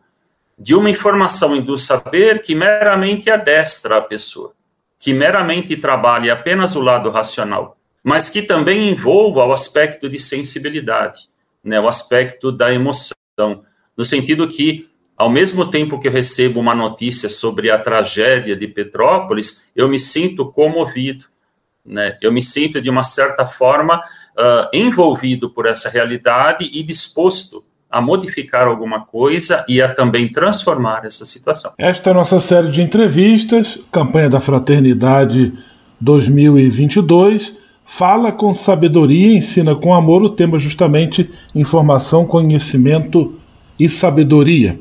de 0.56 0.76
uma 0.76 0.92
informação 0.92 1.56
e 1.56 1.62
do 1.62 1.80
saber 1.80 2.42
que 2.42 2.54
meramente 2.54 3.28
adestra 3.32 3.98
a 3.98 4.02
pessoa, 4.02 4.54
que 5.00 5.14
meramente 5.16 5.76
trabalhe 5.76 6.30
apenas 6.30 6.76
o 6.76 6.82
lado 6.82 7.10
racional, 7.10 7.79
mas 8.04 8.30
que 8.30 8.42
também 8.42 8.90
envolva 8.90 9.46
o 9.46 9.54
aspecto 9.54 10.10
de 10.10 10.20
sensibilidade, 10.20 11.30
né, 11.64 11.80
o 11.80 11.88
aspecto 11.88 12.52
da 12.52 12.74
emoção, 12.74 13.16
no 13.98 14.04
sentido 14.04 14.48
que, 14.48 14.88
ao 15.18 15.30
mesmo 15.30 15.70
tempo 15.70 16.00
que 16.00 16.08
eu 16.08 16.12
recebo 16.12 16.60
uma 16.60 16.74
notícia 16.74 17.30
sobre 17.30 17.70
a 17.70 17.78
tragédia 17.78 18.56
de 18.56 18.68
Petrópolis, 18.68 19.72
eu 19.76 19.88
me 19.88 20.00
sinto 20.00 20.46
comovido, 20.46 21.26
né, 21.86 22.18
eu 22.22 22.32
me 22.32 22.42
sinto, 22.42 22.82
de 22.82 22.90
uma 22.90 23.04
certa 23.04 23.46
forma, 23.46 23.98
uh, 23.98 24.70
envolvido 24.74 25.50
por 25.50 25.66
essa 25.66 25.90
realidade 25.90 26.70
e 26.72 26.84
disposto 26.84 27.64
a 27.90 28.00
modificar 28.00 28.68
alguma 28.68 29.02
coisa 29.02 29.66
e 29.68 29.82
a 29.82 29.92
também 29.92 30.32
transformar 30.32 31.06
essa 31.06 31.26
situação. 31.26 31.74
Esta 31.78 32.10
é 32.10 32.12
a 32.12 32.16
nossa 32.16 32.40
série 32.40 32.70
de 32.70 32.84
entrevistas, 32.84 33.80
campanha 33.92 34.30
da 34.30 34.40
Fraternidade 34.40 35.52
2022. 36.00 37.54
Fala 37.92 38.32
com 38.32 38.54
sabedoria, 38.54 39.36
ensina 39.36 39.76
com 39.76 39.94
amor. 39.94 40.22
O 40.22 40.30
tema 40.30 40.58
é 40.58 40.60
justamente 40.60 41.30
informação, 41.56 42.24
conhecimento 42.24 43.36
e 43.80 43.90
sabedoria. 43.90 44.80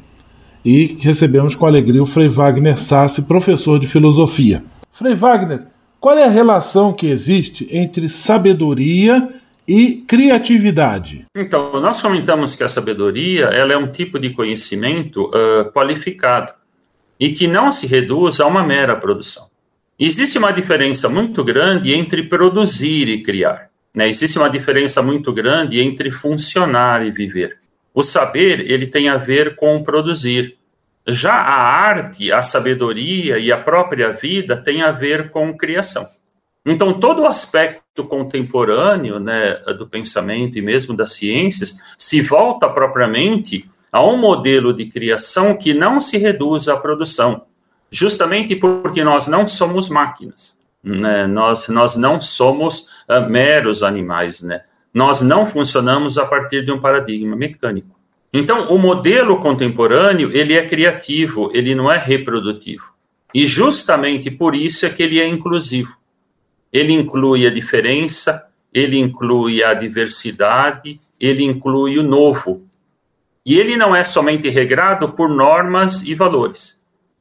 E 0.63 0.99
recebemos 1.01 1.55
com 1.57 1.67
alegria 1.67 2.03
o 2.03 2.07
Frei 2.07 2.29
Wagner 2.29 2.79
Sassi, 2.79 3.23
professor 3.23 3.81
de 3.81 3.89
filosofia. 3.89 4.63
Frei 4.93 5.15
Wagner, 5.15 5.67
qual 5.99 6.17
é 6.19 6.25
a 6.25 6.31
relação 6.31 6.93
que 6.93 7.07
existe 7.07 7.67
entre 7.73 8.09
sabedoria 8.11 9.29
e 9.67 10.05
criatividade. 10.07 11.27
Então, 11.37 11.79
nós 11.81 12.01
comentamos 12.01 12.55
que 12.55 12.63
a 12.63 12.69
sabedoria 12.69 13.47
ela 13.47 13.73
é 13.73 13.77
um 13.77 13.87
tipo 13.87 14.19
de 14.19 14.31
conhecimento 14.31 15.25
uh, 15.27 15.71
qualificado 15.73 16.53
e 17.19 17.31
que 17.31 17.49
não 17.49 17.73
se 17.73 17.87
reduz 17.87 18.39
a 18.39 18.47
uma 18.47 18.63
mera 18.63 18.95
produção. 18.95 19.49
Existe 19.99 20.39
uma 20.39 20.53
diferença 20.53 21.09
muito 21.09 21.43
grande 21.43 21.93
entre 21.93 22.23
produzir 22.23 23.09
e 23.09 23.23
criar. 23.23 23.69
Né? 23.93 24.09
Existe 24.09 24.39
uma 24.39 24.49
diferença 24.49 25.03
muito 25.03 25.33
grande 25.33 25.81
entre 25.81 26.13
funcionar 26.13 27.05
e 27.05 27.11
viver. 27.11 27.59
O 27.93 28.01
saber 28.01 28.71
ele 28.71 28.87
tem 28.87 29.09
a 29.09 29.17
ver 29.17 29.57
com 29.57 29.83
produzir. 29.83 30.57
Já 31.07 31.33
a 31.33 31.63
arte, 31.63 32.31
a 32.31 32.43
sabedoria 32.43 33.39
e 33.39 33.51
a 33.51 33.59
própria 33.59 34.13
vida 34.13 34.57
tem 34.57 34.83
a 34.83 34.93
ver 34.93 35.31
com 35.31 35.57
criação. 35.57 36.07
Então, 36.65 36.93
todo 36.93 37.23
o 37.23 37.27
aspecto 37.27 38.05
contemporâneo 38.05 39.19
né, 39.19 39.55
do 39.77 39.89
pensamento 39.89 40.59
e 40.59 40.63
mesmo 40.63 40.95
das 40.95 41.15
ciências 41.15 41.81
se 41.97 42.21
volta 42.21 42.69
propriamente 42.69 43.69
a 43.91 44.05
um 44.05 44.17
modelo 44.17 44.73
de 44.73 44.87
criação 44.87 45.57
que 45.57 45.75
não 45.75 45.99
se 45.99 46.19
reduz 46.19 46.69
à 46.69 46.77
produção, 46.77 47.47
justamente 47.91 48.55
porque 48.57 49.03
nós 49.03 49.29
não 49.29 49.47
somos 49.47 49.89
máquinas, 49.89 50.61
né? 50.83 51.27
nós, 51.27 51.69
nós 51.69 51.97
não 51.97 52.21
somos 52.21 52.89
uh, 53.09 53.29
meros 53.29 53.83
animais, 53.83 54.43
né? 54.43 54.63
nós 54.93 55.21
não 55.21 55.47
funcionamos 55.47 56.19
a 56.19 56.27
partir 56.27 56.65
de 56.65 56.73
um 56.73 56.81
paradigma 56.81 57.37
mecânico. 57.37 57.97
Então, 58.33 58.69
o 58.69 58.79
modelo 58.79 59.39
contemporâneo, 59.39 60.31
ele 60.33 60.55
é 60.55 60.67
criativo, 60.67 61.51
ele 61.55 61.75
não 61.75 61.91
é 61.91 61.97
reprodutivo. 61.97 62.93
E 63.35 63.47
justamente 63.47 64.31
por 64.31 64.55
isso 64.55 64.85
é 64.87 64.91
que 64.91 65.03
ele 65.03 65.19
é 65.19 65.27
inclusivo 65.27 65.99
ele 66.73 66.93
inclui 66.93 67.47
a 67.47 67.51
diferença, 67.51 68.47
ele 68.73 68.99
inclui 68.99 69.63
a 69.63 69.75
diversidade, 69.75 71.01
ele 71.19 71.43
inclui 71.45 71.99
o 71.99 72.03
novo. 72.03 72.67
E 73.45 73.59
ele 73.59 73.77
não 73.77 73.97
é 73.97 74.05
somente 74.05 74.49
regrado 74.49 75.11
por 75.11 75.29
normas 75.29 76.03
e 76.03 76.15
valores, 76.15 76.78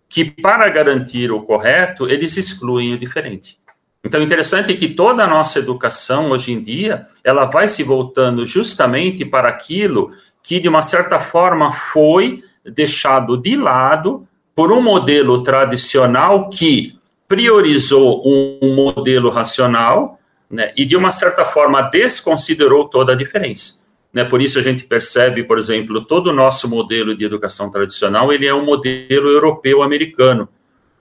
que 0.10 0.26
para 0.26 0.70
garantir 0.70 1.32
o 1.32 1.42
correto, 1.42 2.08
eles 2.08 2.38
excluem 2.38 2.94
o 2.94 2.98
diferente. 2.98 3.60
Então, 4.04 4.22
interessante 4.22 4.72
é 4.72 4.76
que 4.76 4.88
toda 4.88 5.24
a 5.24 5.28
nossa 5.28 5.60
educação 5.60 6.32
hoje 6.32 6.54
em 6.54 6.62
dia, 6.62 7.08
ela 7.24 7.46
vai 7.46 7.68
se 7.68 7.84
voltando 7.84 8.46
justamente 8.46 9.26
para 9.26 9.50
aquilo 9.50 10.12
que 10.42 10.60
de 10.60 10.70
uma 10.70 10.82
certa 10.82 11.20
forma 11.20 11.74
foi 11.74 12.42
deixado 12.64 13.36
de 13.36 13.58
lado 13.58 14.26
por 14.56 14.72
um 14.72 14.82
modelo 14.82 15.44
tradicional 15.44 16.50
que 16.50 16.98
priorizou 17.28 18.24
um, 18.26 18.74
modelo 18.74 19.30
racional 19.30 20.18
né, 20.50 20.72
e, 20.78 20.86
de 20.86 20.96
uma 20.96 21.12
certa 21.12 21.44
forma, 21.44 21.82
desconsiderou 21.82 22.88
toda 22.88 23.12
a 23.12 23.16
diferença. 23.16 23.86
Né, 24.14 24.24
por 24.24 24.42
isso 24.42 24.58
a 24.58 24.62
gente 24.62 24.86
percebe, 24.86 25.44
por 25.44 25.58
exemplo, 25.58 26.04
todo 26.04 26.28
o 26.28 26.34
nosso 26.34 26.70
modelo 26.70 27.16
de 27.16 27.26
educação 27.26 27.70
tradicional, 27.70 28.32
ele 28.32 28.48
é 28.48 28.54
um 28.54 28.66
modelo 28.66 29.30
europeu-americano. 29.30 30.48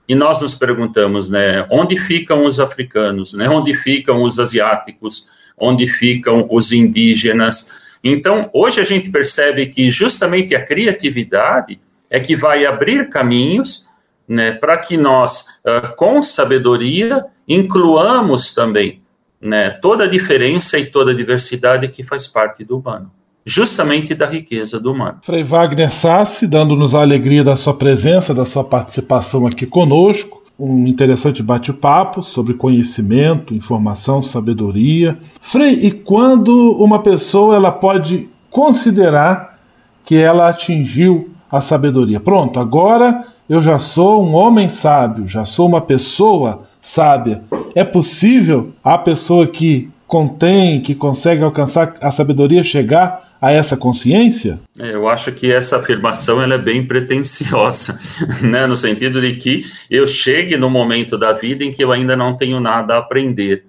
E 0.08 0.14
nós 0.14 0.40
nos 0.40 0.54
perguntamos, 0.54 1.28
né, 1.28 1.66
onde 1.70 1.96
ficam 1.96 2.44
os 2.44 2.60
africanos, 2.60 3.32
né, 3.32 3.48
onde 3.48 3.74
ficam 3.74 4.22
os 4.22 4.38
asiáticos, 4.38 5.28
onde 5.58 5.88
ficam 5.88 6.46
os 6.50 6.72
indígenas. 6.72 7.96
Então, 8.04 8.50
hoje 8.52 8.80
a 8.80 8.84
gente 8.84 9.10
percebe 9.10 9.66
que 9.66 9.88
justamente 9.88 10.54
a 10.54 10.64
criatividade 10.64 11.80
é 12.10 12.20
que 12.20 12.36
vai 12.36 12.66
abrir 12.66 13.08
caminhos 13.08 13.88
né, 14.28 14.52
para 14.52 14.76
que 14.76 14.96
nós, 14.96 15.60
uh, 15.64 15.94
com 15.96 16.20
sabedoria, 16.20 17.24
incluamos 17.48 18.54
também 18.54 19.00
né, 19.40 19.70
toda 19.70 20.04
a 20.04 20.08
diferença 20.08 20.78
e 20.78 20.86
toda 20.86 21.10
a 21.10 21.14
diversidade 21.14 21.88
que 21.88 22.02
faz 22.02 22.26
parte 22.26 22.64
do 22.64 22.78
humano, 22.78 23.10
justamente 23.44 24.14
da 24.14 24.26
riqueza 24.26 24.80
do 24.80 24.92
humano. 24.92 25.18
Frei 25.22 25.42
Wagner 25.42 25.92
Sassi, 25.92 26.46
dando-nos 26.46 26.94
a 26.94 27.00
alegria 27.00 27.44
da 27.44 27.56
sua 27.56 27.74
presença, 27.74 28.34
da 28.34 28.44
sua 28.44 28.64
participação 28.64 29.46
aqui 29.46 29.66
conosco, 29.66 30.44
um 30.58 30.86
interessante 30.86 31.42
bate-papo 31.42 32.22
sobre 32.22 32.54
conhecimento, 32.54 33.54
informação, 33.54 34.22
sabedoria. 34.22 35.18
Frei, 35.40 35.74
e 35.74 35.90
quando 35.90 36.72
uma 36.72 37.02
pessoa 37.02 37.54
ela 37.54 37.70
pode 37.70 38.28
considerar 38.48 39.58
que 40.02 40.16
ela 40.16 40.48
atingiu 40.48 41.30
a 41.50 41.60
sabedoria? 41.60 42.18
Pronto, 42.18 42.58
agora 42.58 43.26
eu 43.48 43.60
já 43.60 43.78
sou 43.78 44.26
um 44.26 44.34
homem 44.34 44.70
sábio, 44.70 45.28
já 45.28 45.44
sou 45.44 45.68
uma 45.68 45.80
pessoa 45.80 46.62
sábia. 46.86 47.42
É 47.74 47.84
possível 47.84 48.72
a 48.82 48.96
pessoa 48.96 49.46
que 49.46 49.90
contém, 50.06 50.80
que 50.80 50.94
consegue 50.94 51.42
alcançar 51.42 51.96
a 52.00 52.10
sabedoria 52.12 52.62
chegar 52.62 53.36
a 53.42 53.50
essa 53.50 53.76
consciência? 53.76 54.60
É, 54.78 54.94
eu 54.94 55.08
acho 55.08 55.32
que 55.32 55.52
essa 55.52 55.78
afirmação 55.78 56.40
ela 56.40 56.54
é 56.54 56.58
bem 56.58 56.86
pretensiosa, 56.86 57.98
né? 58.40 58.66
no 58.66 58.76
sentido 58.76 59.20
de 59.20 59.34
que 59.34 59.64
eu 59.90 60.06
chegue 60.06 60.56
no 60.56 60.70
momento 60.70 61.18
da 61.18 61.32
vida 61.32 61.64
em 61.64 61.72
que 61.72 61.82
eu 61.82 61.90
ainda 61.90 62.16
não 62.16 62.36
tenho 62.36 62.60
nada 62.60 62.94
a 62.94 62.98
aprender, 62.98 63.66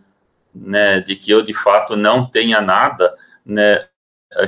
né? 0.55 1.01
de 1.01 1.15
que 1.15 1.31
eu 1.31 1.41
de 1.41 1.53
fato 1.53 1.97
não 1.97 2.29
tenha 2.29 2.61
nada 2.61 3.11
né, 3.43 3.83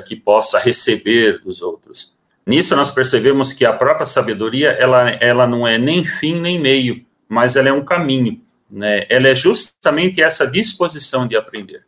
que 0.05 0.15
possa 0.15 0.59
receber 0.59 1.39
dos 1.39 1.61
outros. 1.61 2.17
Nisso 2.45 2.75
nós 2.75 2.91
percebemos 2.91 3.51
que 3.51 3.65
a 3.65 3.73
própria 3.73 4.05
sabedoria 4.05 4.69
ela, 4.69 5.09
ela 5.19 5.47
não 5.47 5.67
é 5.67 5.77
nem 5.77 6.03
fim 6.03 6.39
nem 6.39 6.59
meio, 6.59 7.03
mas 7.27 7.55
ela 7.55 7.69
é 7.69 7.73
um 7.73 7.83
caminho. 7.83 8.39
Né? 8.69 9.05
Ela 9.09 9.29
é 9.29 9.35
justamente 9.35 10.21
essa 10.21 10.45
disposição 10.45 11.27
de 11.27 11.35
aprender. 11.35 11.83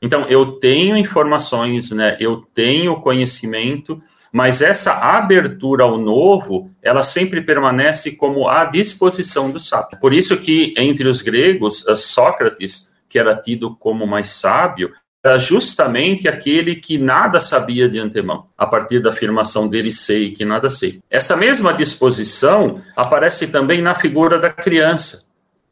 Então, 0.00 0.22
eu 0.28 0.52
tenho 0.52 0.96
informações, 0.96 1.90
né, 1.90 2.16
eu 2.20 2.44
tenho 2.54 3.00
conhecimento, 3.00 4.00
mas 4.32 4.62
essa 4.62 4.92
abertura 4.92 5.84
ao 5.84 5.98
novo, 5.98 6.70
ela 6.82 7.02
sempre 7.02 7.40
permanece 7.40 8.16
como 8.16 8.48
à 8.48 8.64
disposição 8.64 9.50
do 9.50 9.58
sábio. 9.58 9.98
Por 10.00 10.12
isso 10.12 10.36
que, 10.36 10.72
entre 10.76 11.08
os 11.08 11.20
gregos, 11.20 11.84
Sócrates, 11.96 12.94
que 13.08 13.18
era 13.18 13.34
tido 13.34 13.74
como 13.74 14.06
mais 14.06 14.30
sábio, 14.30 14.92
era 15.24 15.36
justamente 15.36 16.28
aquele 16.28 16.76
que 16.76 16.96
nada 16.96 17.40
sabia 17.40 17.88
de 17.88 17.98
antemão, 17.98 18.46
a 18.56 18.66
partir 18.66 19.00
da 19.00 19.10
afirmação 19.10 19.66
dele 19.66 19.90
sei 19.90 20.30
que 20.30 20.44
nada 20.44 20.70
sei. 20.70 21.00
Essa 21.10 21.36
mesma 21.36 21.72
disposição 21.72 22.80
aparece 22.94 23.48
também 23.48 23.82
na 23.82 23.94
figura 23.94 24.38
da 24.38 24.50
criança, 24.50 25.27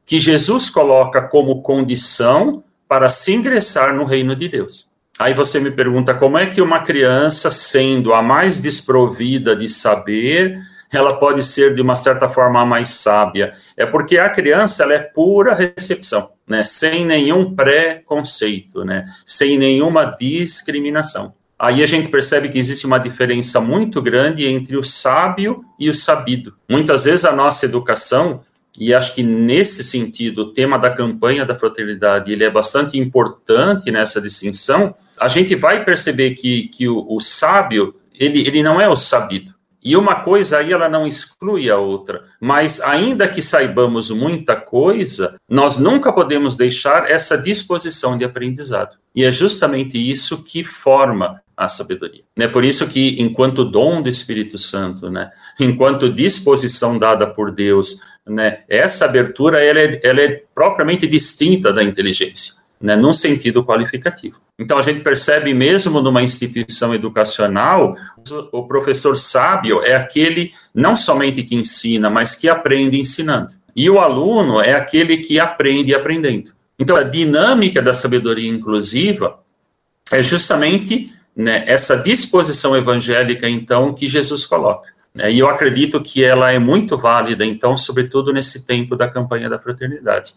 que 0.07 0.21
Jesus 0.21 0.71
coloca 0.71 1.21
como 1.21 1.61
condição 1.61 2.63
para 2.89 3.11
se 3.11 3.35
ingressar 3.35 3.93
no 3.93 4.05
reino 4.05 4.37
de 4.37 4.49
Deus. 4.49 4.87
Aí 5.19 5.35
você 5.35 5.59
me 5.59 5.71
pergunta 5.71 6.15
como 6.15 6.39
é 6.39 6.47
que 6.47 6.63
uma 6.63 6.81
criança, 6.81 7.51
sendo 7.51 8.15
a 8.15 8.23
mais 8.23 8.63
desprovida 8.63 9.57
de 9.57 9.69
saber, 9.69 10.59
ela 10.93 11.17
pode 11.17 11.43
ser 11.43 11.75
de 11.75 11.83
uma 11.83 11.97
certa 11.97 12.29
forma 12.29 12.61
a 12.61 12.67
mais 12.67 12.91
sábia? 12.91 13.53
É 13.77 13.85
porque 13.85 14.19
a 14.19 14.29
criança 14.29 14.85
ela 14.85 14.95
é 14.95 14.99
pura 14.99 15.55
recepção, 15.55 16.31
né? 16.47 16.63
Sem 16.63 17.05
nenhum 17.05 17.55
preconceito, 17.55 18.85
né? 18.85 19.07
Sem 19.25 19.59
nenhuma 19.59 20.05
discriminação. 20.05 21.35
Aí 21.59 21.83
a 21.83 21.87
gente 21.87 22.11
percebe 22.11 22.51
que 22.51 22.59
existe 22.59 22.87
uma 22.87 22.99
diferença 22.99 23.59
muito 23.61 24.03
grande 24.03 24.47
entre 24.47 24.77
o 24.77 24.85
sábio 24.85 25.65
e 25.79 25.89
o 25.89 25.95
sabido. 25.95 26.55
Muitas 26.69 27.05
vezes 27.05 27.25
a 27.25 27.33
nossa 27.33 27.65
educação 27.65 28.43
e 28.79 28.93
acho 28.93 29.15
que 29.15 29.23
nesse 29.23 29.83
sentido 29.83 30.43
o 30.43 30.53
tema 30.53 30.79
da 30.79 30.91
campanha 30.91 31.45
da 31.45 31.57
fraternidade 31.57 32.33
ele 32.33 32.45
é 32.45 32.51
bastante 32.51 32.99
importante 32.99 33.91
nessa 33.91 34.21
distinção. 34.21 34.95
A 35.19 35.29
gente 35.29 35.55
vai 35.55 35.85
perceber 35.85 36.33
que, 36.33 36.69
que 36.69 36.89
o, 36.89 37.07
o 37.09 37.21
sábio 37.21 37.95
ele, 38.19 38.41
ele 38.47 38.63
não 38.63 38.81
é 38.81 38.89
o 38.89 38.97
sabido. 38.97 39.55
E 39.83 39.97
uma 39.97 40.17
coisa 40.17 40.59
aí 40.59 40.73
ela 40.73 40.89
não 40.89 41.07
exclui 41.07 41.71
a 41.71 41.79
outra, 41.79 42.25
mas 42.41 42.81
ainda 42.81 43.29
que 43.29 43.41
saibamos 43.41 44.11
muita 44.11 44.57
coisa, 44.57 45.37
nós 45.49 45.79
nunca 45.79 46.13
podemos 46.13 46.57
deixar 46.57 47.09
essa 47.09 47.39
disposição 47.39 48.19
de 48.19 48.25
aprendizado. 48.25 48.97
E 49.15 49.23
é 49.23 49.31
justamente 49.31 49.97
isso 49.97 50.43
que 50.43 50.65
forma 50.65 51.41
a 51.57 51.69
sabedoria. 51.69 52.23
É 52.39 52.47
por 52.47 52.65
isso 52.65 52.87
que, 52.87 53.21
enquanto 53.21 53.65
dom 53.65 54.03
do 54.03 54.09
Espírito 54.09 54.59
Santo, 54.59 55.09
né, 55.09 55.31
enquanto 55.59 56.13
disposição 56.13 56.99
dada 56.99 57.27
por 57.27 57.51
Deus, 57.51 58.01
né, 58.27 58.59
essa 58.69 59.07
abertura 59.07 59.65
ela 59.65 59.81
é, 59.81 60.01
ela 60.03 60.21
é 60.21 60.43
propriamente 60.55 61.07
distinta 61.07 61.73
da 61.73 61.83
inteligência, 61.83 62.55
né, 62.81 62.95
num 62.95 63.13
sentido 63.13 63.65
qualificativo. 63.65 64.41
Então, 64.59 64.77
a 64.77 64.83
gente 64.83 65.01
percebe 65.01 65.55
mesmo 65.55 66.01
numa 66.03 66.23
instituição 66.23 66.95
educacional, 66.95 67.97
o 68.53 68.65
professor 68.65 69.17
sábio 69.17 69.83
é 69.83 69.95
aquele 69.95 70.53
não 70.75 70.95
somente 70.95 71.43
que 71.43 71.55
ensina, 71.55 72.11
mas 72.11 72.35
que 72.35 72.49
aprende 72.49 72.99
ensinando. 72.99 73.55
E 73.75 73.89
o 73.89 73.99
aluno 73.99 74.61
é 74.61 74.75
aquele 74.75 75.19
que 75.19 75.39
aprende 75.39 75.95
aprendendo. 75.95 76.53
Então, 76.79 76.97
a 76.97 77.03
dinâmica 77.03 77.81
da 77.81 77.95
sabedoria 77.95 78.49
inclusiva 78.49 79.39
é 80.13 80.23
justamente 80.23 81.13
né, 81.37 81.65
essa 81.67 81.97
disposição 81.97 82.75
evangélica, 82.75 83.49
então, 83.49 83.93
que 83.93 84.09
Jesus 84.09 84.47
coloca. 84.47 84.89
Né, 85.15 85.33
e 85.33 85.39
eu 85.39 85.49
acredito 85.49 86.01
que 86.01 86.25
ela 86.25 86.51
é 86.51 86.59
muito 86.59 86.97
válida, 86.97 87.45
então, 87.45 87.77
sobretudo 87.77 88.33
nesse 88.33 88.67
tempo 88.67 88.97
da 88.97 89.07
campanha 89.07 89.51
da 89.51 89.59
fraternidade, 89.59 90.35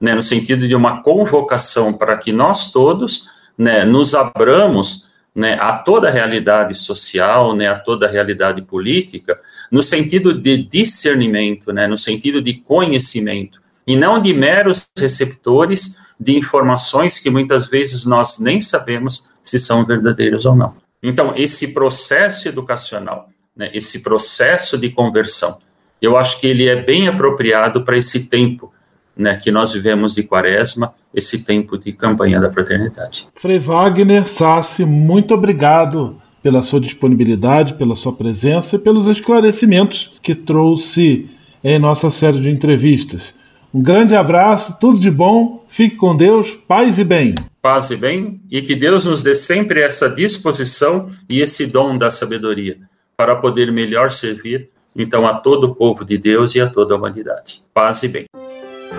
né, 0.00 0.14
no 0.14 0.22
sentido 0.22 0.68
de 0.68 0.74
uma 0.74 1.02
convocação 1.02 1.92
para 1.92 2.16
que 2.16 2.30
nós 2.30 2.70
todos 2.70 3.28
né, 3.58 3.84
nos 3.84 4.14
abramos 4.14 5.08
né, 5.34 5.58
a 5.60 5.72
toda 5.72 6.08
a 6.08 6.10
realidade 6.10 6.74
social, 6.74 7.54
né, 7.54 7.68
a 7.68 7.78
toda 7.78 8.06
a 8.06 8.10
realidade 8.10 8.62
política, 8.62 9.38
no 9.70 9.82
sentido 9.82 10.32
de 10.32 10.62
discernimento, 10.62 11.72
no 11.72 11.98
sentido 11.98 12.40
de 12.40 12.54
conhecimento, 12.54 13.60
e 13.86 13.96
não 13.96 14.20
de 14.20 14.32
meros 14.34 14.88
receptores 14.98 15.98
de 16.18 16.36
informações 16.36 17.18
que 17.18 17.30
muitas 17.30 17.66
vezes 17.66 18.04
nós 18.04 18.38
nem 18.40 18.60
sabemos 18.60 19.28
se 19.42 19.58
são 19.58 19.84
verdadeiros 19.84 20.44
ou 20.44 20.56
não. 20.56 20.74
Então, 21.02 21.32
esse 21.36 21.68
processo 21.68 22.48
educacional, 22.48 23.28
né, 23.54 23.70
esse 23.72 24.00
processo 24.02 24.76
de 24.76 24.90
conversão, 24.90 25.58
eu 26.00 26.16
acho 26.16 26.40
que 26.40 26.46
ele 26.46 26.66
é 26.66 26.82
bem 26.82 27.06
apropriado 27.06 27.84
para 27.84 27.96
esse 27.96 28.28
tempo 28.28 28.72
né, 29.16 29.36
que 29.36 29.50
nós 29.50 29.72
vivemos 29.72 30.14
de 30.14 30.22
quaresma, 30.22 30.92
esse 31.14 31.44
tempo 31.44 31.78
de 31.78 31.92
campanha 31.92 32.40
da 32.40 32.52
fraternidade. 32.52 33.26
Frei 33.36 33.58
Wagner 33.58 34.28
Sassi, 34.28 34.84
muito 34.84 35.32
obrigado 35.32 36.20
pela 36.42 36.60
sua 36.60 36.80
disponibilidade, 36.80 37.74
pela 37.74 37.94
sua 37.94 38.12
presença 38.12 38.76
e 38.76 38.78
pelos 38.78 39.06
esclarecimentos 39.06 40.12
que 40.22 40.34
trouxe 40.34 41.30
em 41.64 41.78
nossa 41.78 42.10
série 42.10 42.40
de 42.40 42.50
entrevistas. 42.50 43.34
Um 43.76 43.82
grande 43.82 44.16
abraço, 44.16 44.74
tudo 44.80 44.98
de 44.98 45.10
bom, 45.10 45.66
fique 45.68 45.96
com 45.96 46.16
Deus, 46.16 46.56
paz 46.66 46.98
e 46.98 47.04
bem 47.04 47.34
paz 47.66 47.90
e 47.90 47.96
bem, 47.96 48.40
e 48.48 48.62
que 48.62 48.76
Deus 48.76 49.06
nos 49.06 49.24
dê 49.24 49.34
sempre 49.34 49.80
essa 49.80 50.08
disposição 50.08 51.10
e 51.28 51.40
esse 51.40 51.66
dom 51.66 51.98
da 51.98 52.12
sabedoria 52.12 52.76
para 53.16 53.34
poder 53.34 53.72
melhor 53.72 54.12
servir, 54.12 54.68
então, 54.94 55.26
a 55.26 55.34
todo 55.34 55.64
o 55.64 55.74
povo 55.74 56.04
de 56.04 56.16
Deus 56.16 56.54
e 56.54 56.60
a 56.60 56.68
toda 56.68 56.94
a 56.94 56.96
humanidade. 56.96 57.64
Paz 57.74 58.04
e 58.04 58.08
bem. 58.08 58.24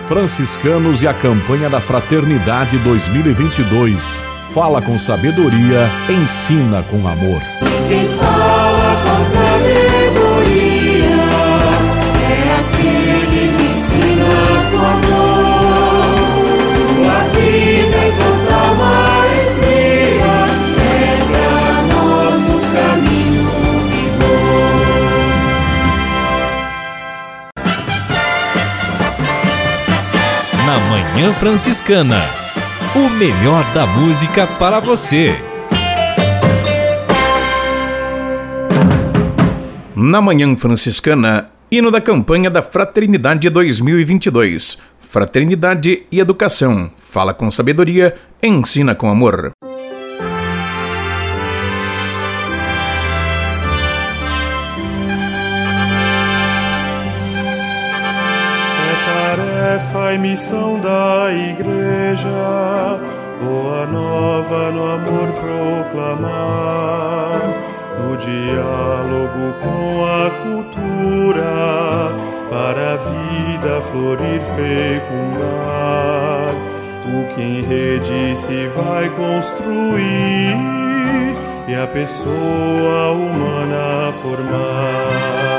Franciscanos 0.05 1.01
e 1.01 1.07
a 1.07 1.13
campanha 1.13 1.69
da 1.69 1.79
Fraternidade 1.79 2.77
2022. 2.79 4.25
Fala 4.49 4.81
com 4.81 4.99
sabedoria, 4.99 5.89
ensina 6.09 6.83
com 6.83 7.07
amor. 7.07 7.41
Manhã 31.17 31.33
Franciscana. 31.33 32.21
O 32.95 33.09
melhor 33.09 33.65
da 33.73 33.87
música 33.87 34.45
para 34.45 34.79
você. 34.79 35.35
Na 39.95 40.21
Manhã 40.21 40.55
Franciscana, 40.55 41.49
hino 41.71 41.89
da 41.89 41.99
campanha 41.99 42.51
da 42.51 42.61
Fraternidade 42.61 43.49
2022. 43.49 44.77
Fraternidade 44.99 46.03
e 46.11 46.19
Educação. 46.19 46.91
Fala 46.97 47.33
com 47.33 47.49
sabedoria, 47.49 48.15
ensina 48.43 48.93
com 48.93 49.09
amor. 49.09 49.53
missão 60.17 60.79
da 60.79 61.31
Igreja, 61.31 62.27
boa 63.39 63.85
nova 63.85 64.71
no 64.71 64.91
amor 64.91 65.31
proclamar, 65.33 66.29
no 67.99 68.17
diálogo 68.17 69.53
com 69.61 70.05
a 70.05 70.31
cultura, 70.43 72.15
para 72.49 72.93
a 72.93 72.97
vida 72.97 73.81
florir, 73.81 74.41
fecundar. 74.55 75.57
O 77.07 77.27
que 77.33 77.41
em 77.41 77.61
rede 77.61 78.37
se 78.37 78.67
vai 78.67 79.09
construir 79.11 80.57
e 81.67 81.75
a 81.75 81.87
pessoa 81.87 83.11
humana 83.11 84.11
formar. 84.21 85.56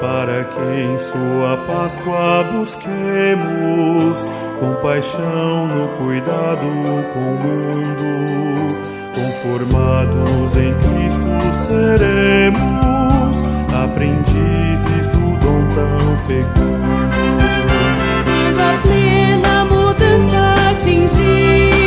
para 0.00 0.44
que 0.44 0.60
em 0.60 0.98
sua 0.98 1.56
Páscoa 1.66 2.44
busquemos 2.52 4.26
compaixão 4.60 5.66
no 5.66 5.88
cuidado 5.96 6.66
com 7.12 7.20
o 7.20 7.38
mundo. 7.38 8.78
Conformados 9.14 10.56
em 10.56 10.74
Cristo 10.74 11.28
seremos 11.52 13.42
aprendizes 13.82 15.06
do 15.08 15.36
dom 15.38 15.68
tão 15.74 16.18
fecundo. 16.26 17.18
Viva 18.24 18.72
a 18.72 18.78
plena 18.82 19.64
mudança 19.64 20.40
atingir. 20.70 21.77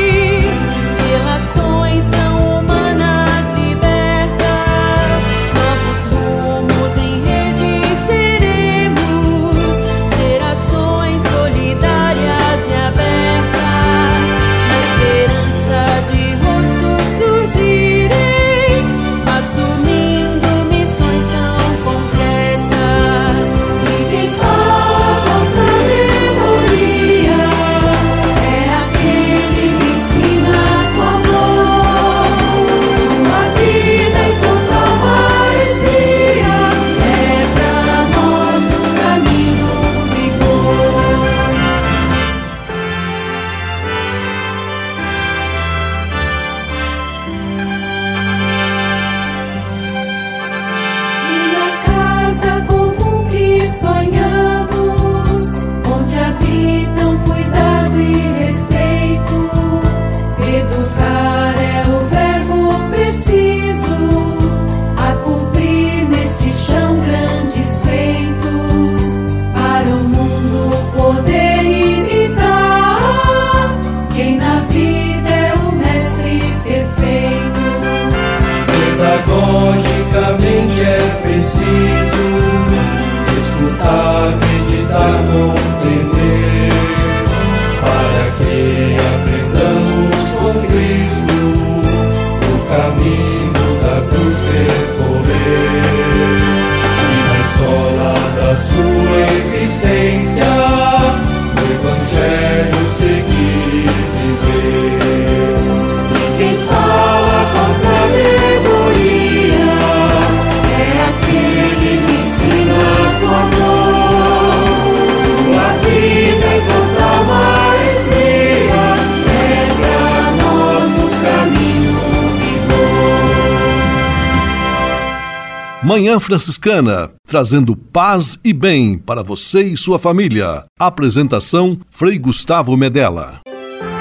Manhã 125.91 126.21
Franciscana, 126.21 127.11
trazendo 127.27 127.75
paz 127.75 128.39
e 128.45 128.53
bem 128.53 128.97
para 128.97 129.21
você 129.21 129.61
e 129.63 129.75
sua 129.75 129.99
família. 129.99 130.63
Apresentação 130.79 131.75
Frei 131.89 132.17
Gustavo 132.17 132.77
Medella. 132.77 133.41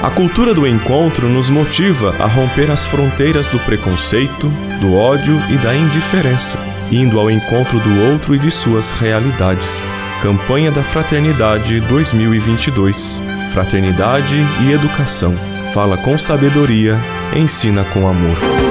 A 0.01 0.09
cultura 0.09 0.53
do 0.53 0.65
encontro 0.65 1.27
nos 1.27 1.49
motiva 1.49 2.15
a 2.17 2.27
romper 2.27 2.71
as 2.71 2.85
fronteiras 2.85 3.49
do 3.49 3.59
preconceito, 3.59 4.47
do 4.79 4.93
ódio 4.93 5.35
e 5.49 5.57
da 5.57 5.75
indiferença, 5.75 6.57
indo 6.89 7.19
ao 7.19 7.29
encontro 7.29 7.77
do 7.81 8.03
outro 8.09 8.33
e 8.33 8.39
de 8.39 8.51
suas 8.51 8.91
realidades. 8.91 9.83
Campanha 10.21 10.71
da 10.71 10.85
Fraternidade 10.85 11.81
2022. 11.81 13.21
Fraternidade 13.51 14.37
e 14.61 14.71
educação. 14.71 15.35
Fala 15.73 15.97
com 15.97 16.17
sabedoria, 16.17 16.97
ensina 17.35 17.83
com 17.83 18.07
amor. 18.07 18.70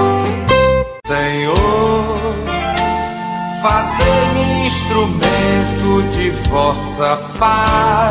Vossa 6.51 7.17
paz. 7.39 8.10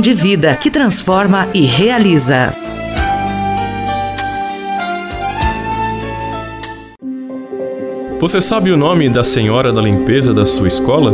de 0.00 0.12
vida 0.12 0.56
que 0.56 0.70
transforma 0.70 1.48
e 1.52 1.64
realiza. 1.64 2.52
Você 8.18 8.40
sabe 8.40 8.72
o 8.72 8.76
nome 8.76 9.08
da 9.08 9.22
senhora 9.22 9.72
da 9.72 9.80
limpeza 9.80 10.32
da 10.32 10.46
sua 10.46 10.68
escola? 10.68 11.12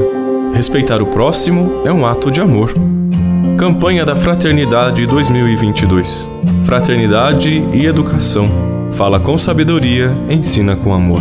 Respeitar 0.55 1.03
o 1.03 1.07
próximo 1.07 1.83
é 1.85 1.93
um 1.93 2.07
ato 2.07 2.31
de 2.31 2.41
amor. 2.41 2.73
Campanha 3.59 4.05
da 4.05 4.15
Fraternidade 4.15 5.05
2022. 5.07 6.29
Fraternidade 6.65 7.51
e 7.73 7.87
educação. 7.87 8.47
Fala 8.93 9.19
com 9.19 9.37
sabedoria, 9.37 10.13
ensina 10.29 10.77
com 10.77 10.95
amor. 10.95 11.21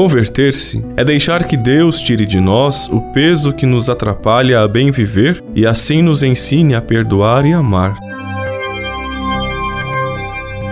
Converter-se 0.00 0.82
é 0.96 1.04
deixar 1.04 1.44
que 1.44 1.58
Deus 1.58 2.00
tire 2.00 2.24
de 2.24 2.40
nós 2.40 2.88
o 2.88 3.02
peso 3.12 3.52
que 3.52 3.66
nos 3.66 3.90
atrapalha 3.90 4.62
a 4.62 4.66
bem 4.66 4.90
viver 4.90 5.44
e 5.54 5.66
assim 5.66 6.00
nos 6.00 6.22
ensine 6.22 6.74
a 6.74 6.80
perdoar 6.80 7.44
e 7.44 7.52
amar. 7.52 7.98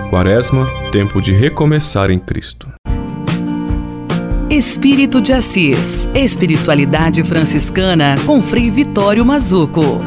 Quaresma, 0.08 0.66
tempo 0.90 1.20
de 1.20 1.32
recomeçar 1.32 2.10
em 2.10 2.18
Cristo. 2.18 2.72
Espírito 4.48 5.20
de 5.20 5.34
Assis. 5.34 6.08
Espiritualidade 6.14 7.22
franciscana 7.22 8.16
com 8.24 8.40
Frei 8.40 8.70
Vitório 8.70 9.26
Mazuco. 9.26 10.00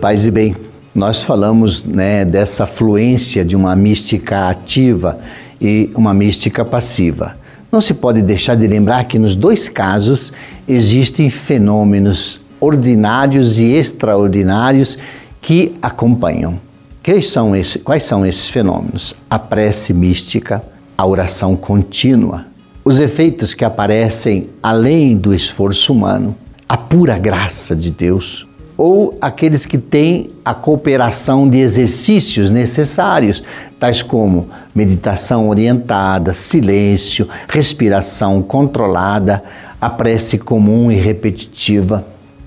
Paz 0.00 0.26
e 0.26 0.30
bem, 0.32 0.56
nós 0.92 1.22
falamos 1.22 1.84
né, 1.84 2.24
dessa 2.24 2.66
fluência 2.66 3.44
de 3.44 3.54
uma 3.54 3.76
mística 3.76 4.48
ativa 4.48 5.20
e 5.60 5.90
uma 5.94 6.14
mística 6.14 6.64
passiva. 6.64 7.36
Não 7.70 7.80
se 7.80 7.94
pode 7.94 8.22
deixar 8.22 8.56
de 8.56 8.66
lembrar 8.66 9.04
que 9.04 9.18
nos 9.18 9.36
dois 9.36 9.68
casos 9.68 10.32
existem 10.66 11.30
fenômenos 11.30 12.40
ordinários 12.60 13.58
e 13.58 13.64
extraordinários 13.72 14.98
que 15.40 15.76
acompanham. 15.80 16.58
Quais 17.02 17.28
são, 17.28 17.56
esses, 17.56 17.82
quais 17.82 18.02
são 18.02 18.26
esses 18.26 18.50
fenômenos? 18.50 19.14
A 19.28 19.38
prece 19.38 19.94
mística, 19.94 20.62
a 20.98 21.06
oração 21.06 21.56
contínua, 21.56 22.44
os 22.84 22.98
efeitos 22.98 23.54
que 23.54 23.64
aparecem 23.64 24.48
além 24.62 25.16
do 25.16 25.34
esforço 25.34 25.92
humano, 25.92 26.36
a 26.68 26.76
pura 26.76 27.18
graça 27.18 27.74
de 27.74 27.90
Deus, 27.90 28.46
ou 28.82 29.14
aqueles 29.20 29.66
que 29.66 29.76
têm 29.76 30.30
a 30.42 30.54
cooperação 30.54 31.46
de 31.46 31.58
exercícios 31.58 32.50
necessários, 32.50 33.42
tais 33.78 34.00
como 34.00 34.48
meditação 34.74 35.50
orientada, 35.50 36.32
silêncio, 36.32 37.28
respiração 37.46 38.40
controlada, 38.40 39.44
a 39.78 39.90
prece 39.90 40.38
comum 40.38 40.90
e 40.90 40.94
repetitiva. 40.94 42.06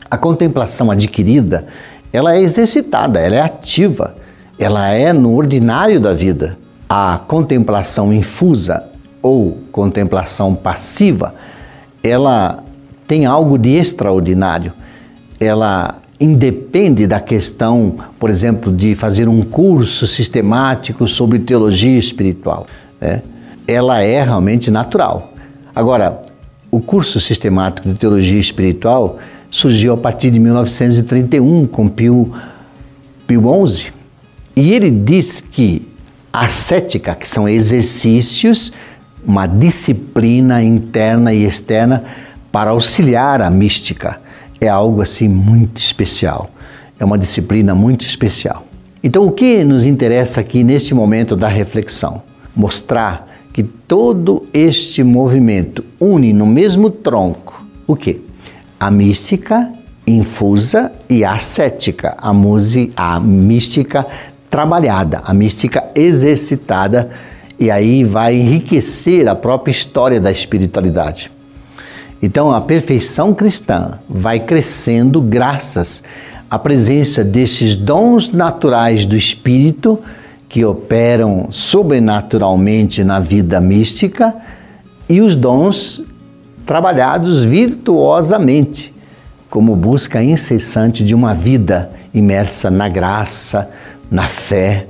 A 0.09 0.17
contemplação 0.17 0.89
adquirida, 0.89 1.67
ela 2.11 2.33
é 2.33 2.41
exercitada, 2.41 3.19
ela 3.19 3.35
é 3.35 3.41
ativa, 3.41 4.15
ela 4.57 4.89
é 4.89 5.13
no 5.13 5.35
ordinário 5.35 6.01
da 6.01 6.15
vida. 6.15 6.57
A 6.89 7.19
contemplação 7.27 8.11
infusa 8.11 8.83
ou 9.21 9.59
contemplação 9.71 10.55
passiva, 10.55 11.35
ela 12.03 12.63
tem 13.07 13.23
algo 13.23 13.55
de 13.55 13.69
extraordinário. 13.69 14.73
Ela 15.39 16.01
independe 16.23 17.05
da 17.05 17.19
questão, 17.19 17.97
por 18.17 18.29
exemplo, 18.29 18.71
de 18.71 18.95
fazer 18.95 19.27
um 19.27 19.41
curso 19.41 20.07
sistemático 20.07 21.05
sobre 21.05 21.37
teologia 21.37 21.99
espiritual. 21.99 22.65
Né? 22.99 23.21
Ela 23.67 24.01
é 24.01 24.23
realmente 24.23 24.71
natural. 24.71 25.33
Agora, 25.75 26.21
o 26.71 26.79
curso 26.79 27.19
sistemático 27.19 27.89
de 27.89 27.95
teologia 27.95 28.39
espiritual 28.39 29.19
surgiu 29.51 29.93
a 29.93 29.97
partir 29.97 30.31
de 30.31 30.39
1931 30.39 31.67
com 31.67 31.89
Pio, 31.89 32.33
Pio 33.27 33.67
XI. 33.67 33.91
E 34.55 34.71
ele 34.71 34.89
diz 34.89 35.41
que 35.41 35.85
a 36.31 36.45
ascética, 36.45 37.15
que 37.15 37.27
são 37.27 37.49
exercícios, 37.49 38.71
uma 39.25 39.45
disciplina 39.45 40.63
interna 40.63 41.33
e 41.33 41.43
externa 41.43 42.01
para 42.49 42.71
auxiliar 42.71 43.41
a 43.41 43.49
mística 43.49 44.21
é 44.65 44.69
algo 44.69 45.01
assim 45.01 45.27
muito 45.27 45.77
especial. 45.77 46.49
É 46.99 47.05
uma 47.05 47.17
disciplina 47.17 47.75
muito 47.75 48.05
especial. 48.05 48.65
Então, 49.03 49.25
o 49.25 49.31
que 49.31 49.63
nos 49.63 49.85
interessa 49.85 50.39
aqui 50.39 50.63
neste 50.63 50.93
momento 50.93 51.35
da 51.35 51.47
reflexão? 51.47 52.23
Mostrar 52.55 53.29
que 53.51 53.63
todo 53.63 54.47
este 54.53 55.03
movimento 55.03 55.83
une 55.99 56.31
no 56.33 56.45
mesmo 56.45 56.89
tronco 56.89 57.63
o 57.85 57.95
que? 57.95 58.21
A 58.79 58.89
mística 58.89 59.69
infusa 60.07 60.91
e 61.09 61.23
a 61.23 61.33
ascética, 61.33 62.15
a, 62.17 62.33
muse, 62.33 62.91
a 62.95 63.19
mística 63.19 64.05
trabalhada, 64.49 65.21
a 65.25 65.33
mística 65.33 65.83
exercitada, 65.95 67.09
e 67.59 67.69
aí 67.69 68.03
vai 68.03 68.35
enriquecer 68.35 69.27
a 69.27 69.35
própria 69.35 69.71
história 69.71 70.19
da 70.19 70.31
espiritualidade. 70.31 71.31
Então, 72.25 72.53
a 72.53 72.61
perfeição 72.61 73.33
cristã 73.33 73.99
vai 74.07 74.39
crescendo 74.39 75.19
graças 75.19 76.01
à 76.49 76.57
presença 76.57 77.21
desses 77.21 77.75
dons 77.75 78.31
naturais 78.31 79.05
do 79.05 79.17
espírito 79.17 79.99
que 80.47 80.63
operam 80.63 81.47
sobrenaturalmente 81.49 83.03
na 83.03 83.19
vida 83.19 83.59
mística 83.59 84.33
e 85.09 85.19
os 85.19 85.35
dons 85.35 86.01
trabalhados 86.65 87.43
virtuosamente, 87.43 88.95
como 89.49 89.75
busca 89.75 90.23
incessante 90.23 91.03
de 91.03 91.13
uma 91.13 91.33
vida 91.33 91.91
imersa 92.13 92.71
na 92.71 92.87
graça, 92.87 93.69
na 94.09 94.29
fé, 94.29 94.87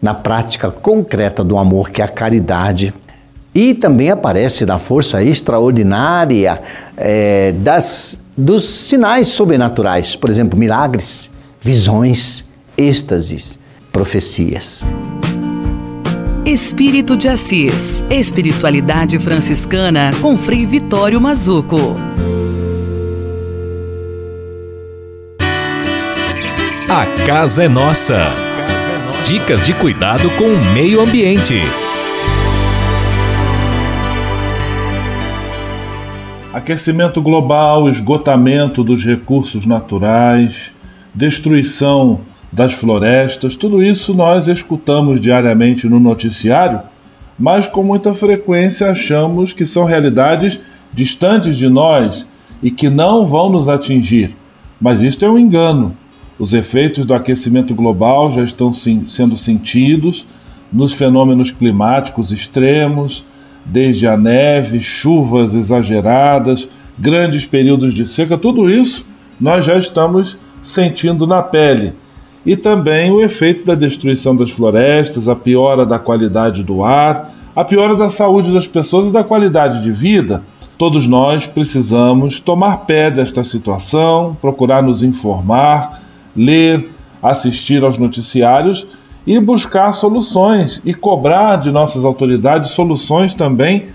na 0.00 0.14
prática 0.14 0.70
concreta 0.70 1.42
do 1.42 1.58
amor, 1.58 1.90
que 1.90 2.00
é 2.00 2.04
a 2.04 2.08
caridade. 2.08 2.94
E 3.54 3.74
também 3.74 4.10
aparece 4.10 4.64
na 4.64 4.78
força 4.78 5.22
extraordinária 5.22 6.60
é, 6.96 7.52
das, 7.52 8.16
dos 8.36 8.64
sinais 8.64 9.28
sobrenaturais, 9.28 10.14
por 10.14 10.30
exemplo, 10.30 10.58
milagres, 10.58 11.30
visões, 11.60 12.44
êxtases, 12.76 13.58
profecias. 13.92 14.84
Espírito 16.44 17.16
de 17.16 17.28
Assis. 17.28 18.02
Espiritualidade 18.08 19.18
franciscana 19.18 20.12
com 20.22 20.36
Frei 20.36 20.64
Vitório 20.64 21.20
Mazuco. 21.20 21.94
A 26.88 27.04
casa 27.26 27.64
é 27.64 27.68
nossa. 27.68 28.32
Dicas 29.26 29.66
de 29.66 29.74
cuidado 29.74 30.30
com 30.38 30.44
o 30.44 30.72
meio 30.72 31.02
ambiente. 31.02 31.60
Aquecimento 36.58 37.22
global, 37.22 37.88
esgotamento 37.88 38.82
dos 38.82 39.04
recursos 39.04 39.64
naturais, 39.64 40.72
destruição 41.14 42.18
das 42.50 42.72
florestas, 42.72 43.54
tudo 43.54 43.80
isso 43.80 44.12
nós 44.12 44.48
escutamos 44.48 45.20
diariamente 45.20 45.86
no 45.86 46.00
noticiário, 46.00 46.80
mas 47.38 47.68
com 47.68 47.84
muita 47.84 48.12
frequência 48.12 48.90
achamos 48.90 49.52
que 49.52 49.64
são 49.64 49.84
realidades 49.84 50.58
distantes 50.92 51.56
de 51.56 51.68
nós 51.68 52.26
e 52.60 52.72
que 52.72 52.90
não 52.90 53.24
vão 53.24 53.48
nos 53.48 53.68
atingir. 53.68 54.34
Mas 54.80 55.00
isto 55.00 55.24
é 55.24 55.30
um 55.30 55.38
engano. 55.38 55.96
Os 56.40 56.52
efeitos 56.52 57.06
do 57.06 57.14
aquecimento 57.14 57.72
global 57.72 58.32
já 58.32 58.42
estão 58.42 58.72
sendo 58.72 59.36
sentidos 59.36 60.26
nos 60.72 60.92
fenômenos 60.92 61.52
climáticos 61.52 62.32
extremos, 62.32 63.24
desde 63.68 64.06
a 64.06 64.16
neve, 64.16 64.80
chuvas 64.80 65.54
exageradas, 65.54 66.68
grandes 66.98 67.46
períodos 67.46 67.94
de 67.94 68.06
seca, 68.06 68.36
tudo 68.36 68.70
isso 68.70 69.06
nós 69.40 69.64
já 69.64 69.78
estamos 69.78 70.36
sentindo 70.62 71.26
na 71.26 71.42
pele. 71.42 71.92
E 72.44 72.56
também 72.56 73.10
o 73.10 73.20
efeito 73.20 73.64
da 73.64 73.74
destruição 73.74 74.34
das 74.34 74.50
florestas, 74.50 75.28
a 75.28 75.36
piora 75.36 75.84
da 75.84 75.98
qualidade 75.98 76.62
do 76.62 76.82
ar, 76.82 77.32
a 77.54 77.64
piora 77.64 77.94
da 77.94 78.08
saúde 78.08 78.52
das 78.52 78.66
pessoas 78.66 79.08
e 79.08 79.12
da 79.12 79.22
qualidade 79.22 79.82
de 79.82 79.92
vida. 79.92 80.42
Todos 80.78 81.06
nós 81.06 81.46
precisamos 81.46 82.38
tomar 82.40 82.86
pé 82.86 83.10
desta 83.10 83.42
situação, 83.42 84.36
procurar 84.40 84.82
nos 84.82 85.02
informar, 85.02 86.00
ler, 86.36 86.88
assistir 87.22 87.82
aos 87.82 87.98
noticiários 87.98 88.86
e 89.28 89.38
buscar 89.38 89.92
soluções 89.92 90.80
e 90.86 90.94
cobrar 90.94 91.56
de 91.56 91.70
nossas 91.70 92.02
autoridades 92.02 92.70
soluções 92.70 93.34
também 93.34 93.88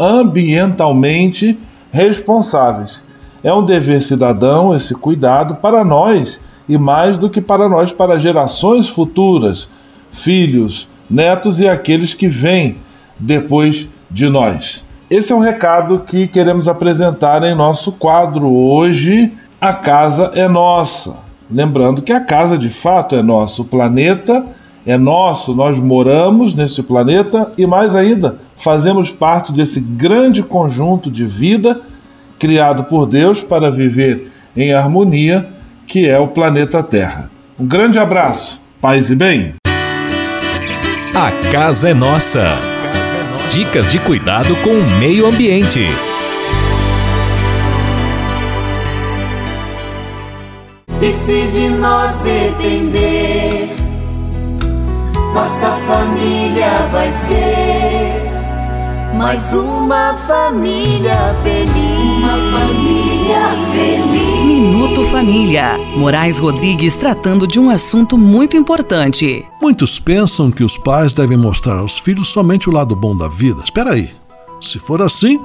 ambientalmente 0.00 1.56
responsáveis. 1.92 3.04
É 3.40 3.54
um 3.54 3.64
dever 3.64 4.02
cidadão 4.02 4.74
esse 4.74 4.92
cuidado 4.92 5.54
para 5.54 5.84
nós 5.84 6.40
e 6.68 6.76
mais 6.76 7.16
do 7.16 7.30
que 7.30 7.40
para 7.40 7.68
nós, 7.68 7.92
para 7.92 8.18
gerações 8.18 8.88
futuras, 8.88 9.68
filhos, 10.10 10.88
netos 11.08 11.60
e 11.60 11.68
aqueles 11.68 12.12
que 12.12 12.26
vêm 12.26 12.78
depois 13.16 13.88
de 14.10 14.28
nós. 14.28 14.82
Esse 15.08 15.32
é 15.32 15.36
um 15.36 15.40
recado 15.40 16.00
que 16.00 16.26
queremos 16.26 16.66
apresentar 16.66 17.44
em 17.44 17.54
nosso 17.54 17.92
quadro 17.92 18.48
hoje. 18.48 19.32
A 19.60 19.72
casa 19.72 20.32
é 20.34 20.48
nossa. 20.48 21.14
Lembrando 21.48 22.02
que 22.02 22.12
a 22.12 22.20
casa 22.20 22.58
de 22.58 22.70
fato 22.70 23.14
é 23.14 23.22
nossa, 23.22 23.62
o 23.62 23.64
planeta 23.64 24.44
é 24.86 24.96
nosso, 24.96 25.54
nós 25.54 25.78
moramos 25.78 26.54
nesse 26.54 26.82
planeta 26.82 27.52
e 27.58 27.66
mais 27.66 27.94
ainda, 27.94 28.38
fazemos 28.56 29.10
parte 29.10 29.52
desse 29.52 29.80
grande 29.80 30.42
conjunto 30.42 31.10
de 31.10 31.24
vida 31.24 31.80
criado 32.38 32.84
por 32.84 33.06
Deus 33.06 33.42
para 33.42 33.70
viver 33.70 34.32
em 34.56 34.72
harmonia, 34.72 35.46
que 35.86 36.08
é 36.08 36.18
o 36.18 36.28
planeta 36.28 36.82
Terra. 36.82 37.30
Um 37.58 37.66
grande 37.66 37.98
abraço, 37.98 38.60
paz 38.80 39.10
e 39.10 39.14
bem. 39.14 39.54
A 41.14 41.52
casa 41.52 41.90
é 41.90 41.94
nossa. 41.94 42.56
Dicas 43.50 43.90
de 43.92 43.98
cuidado 43.98 44.54
com 44.62 44.70
o 44.70 44.98
meio 44.98 45.26
ambiente. 45.26 45.80
E 51.02 51.12
se 51.12 51.46
de 51.48 51.68
nós 51.68 52.20
depender, 52.20 53.68
nossa 55.34 55.70
família 55.86 56.88
vai 56.90 57.10
ser 57.12 58.30
mais 59.16 59.52
uma 59.52 60.14
família 60.26 61.34
feliz. 61.42 61.72
Uma 62.18 62.58
família 62.58 63.40
feliz. 63.70 64.44
Minuto 64.44 65.04
Família. 65.04 65.78
Moraes 65.96 66.38
Rodrigues 66.38 66.94
tratando 66.94 67.46
de 67.46 67.60
um 67.60 67.70
assunto 67.70 68.16
muito 68.16 68.56
importante. 68.56 69.44
Muitos 69.60 70.00
pensam 70.00 70.50
que 70.50 70.64
os 70.64 70.78
pais 70.78 71.12
devem 71.12 71.36
mostrar 71.36 71.78
aos 71.78 71.98
filhos 71.98 72.30
somente 72.30 72.68
o 72.68 72.72
lado 72.72 72.96
bom 72.96 73.14
da 73.14 73.28
vida. 73.28 73.62
Espera 73.62 73.92
aí. 73.92 74.10
Se 74.60 74.78
for 74.78 75.02
assim, 75.02 75.38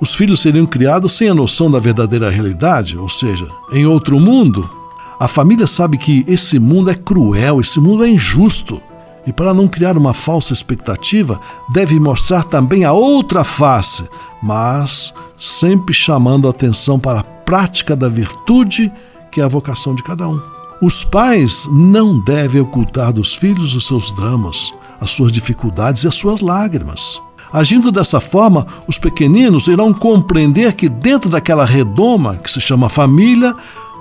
os 0.00 0.14
filhos 0.14 0.40
seriam 0.40 0.64
criados 0.64 1.12
sem 1.12 1.28
a 1.28 1.34
noção 1.34 1.70
da 1.70 1.78
verdadeira 1.78 2.30
realidade, 2.30 2.96
ou 2.96 3.08
seja, 3.08 3.46
em 3.72 3.84
outro 3.84 4.18
mundo. 4.20 4.70
A 5.18 5.26
família 5.26 5.66
sabe 5.66 5.98
que 5.98 6.24
esse 6.28 6.58
mundo 6.58 6.90
é 6.90 6.94
cruel, 6.94 7.60
esse 7.60 7.80
mundo 7.80 8.04
é 8.04 8.08
injusto. 8.08 8.80
E 9.28 9.32
para 9.32 9.52
não 9.52 9.68
criar 9.68 9.94
uma 9.94 10.14
falsa 10.14 10.54
expectativa, 10.54 11.38
deve 11.68 12.00
mostrar 12.00 12.44
também 12.44 12.86
a 12.86 12.94
outra 12.94 13.44
face, 13.44 14.08
mas 14.42 15.12
sempre 15.36 15.92
chamando 15.92 16.46
a 16.46 16.50
atenção 16.50 16.98
para 16.98 17.20
a 17.20 17.22
prática 17.22 17.94
da 17.94 18.08
virtude, 18.08 18.90
que 19.30 19.42
é 19.42 19.44
a 19.44 19.48
vocação 19.48 19.94
de 19.94 20.02
cada 20.02 20.26
um. 20.26 20.40
Os 20.80 21.04
pais 21.04 21.68
não 21.70 22.18
devem 22.20 22.62
ocultar 22.62 23.12
dos 23.12 23.34
filhos 23.34 23.74
os 23.74 23.86
seus 23.86 24.10
dramas, 24.12 24.72
as 24.98 25.10
suas 25.10 25.30
dificuldades 25.30 26.04
e 26.04 26.08
as 26.08 26.14
suas 26.14 26.40
lágrimas. 26.40 27.20
Agindo 27.52 27.92
dessa 27.92 28.20
forma, 28.20 28.66
os 28.86 28.96
pequeninos 28.96 29.66
irão 29.66 29.92
compreender 29.92 30.72
que 30.72 30.88
dentro 30.88 31.28
daquela 31.28 31.66
redoma 31.66 32.36
que 32.36 32.50
se 32.50 32.62
chama 32.62 32.88
família, 32.88 33.54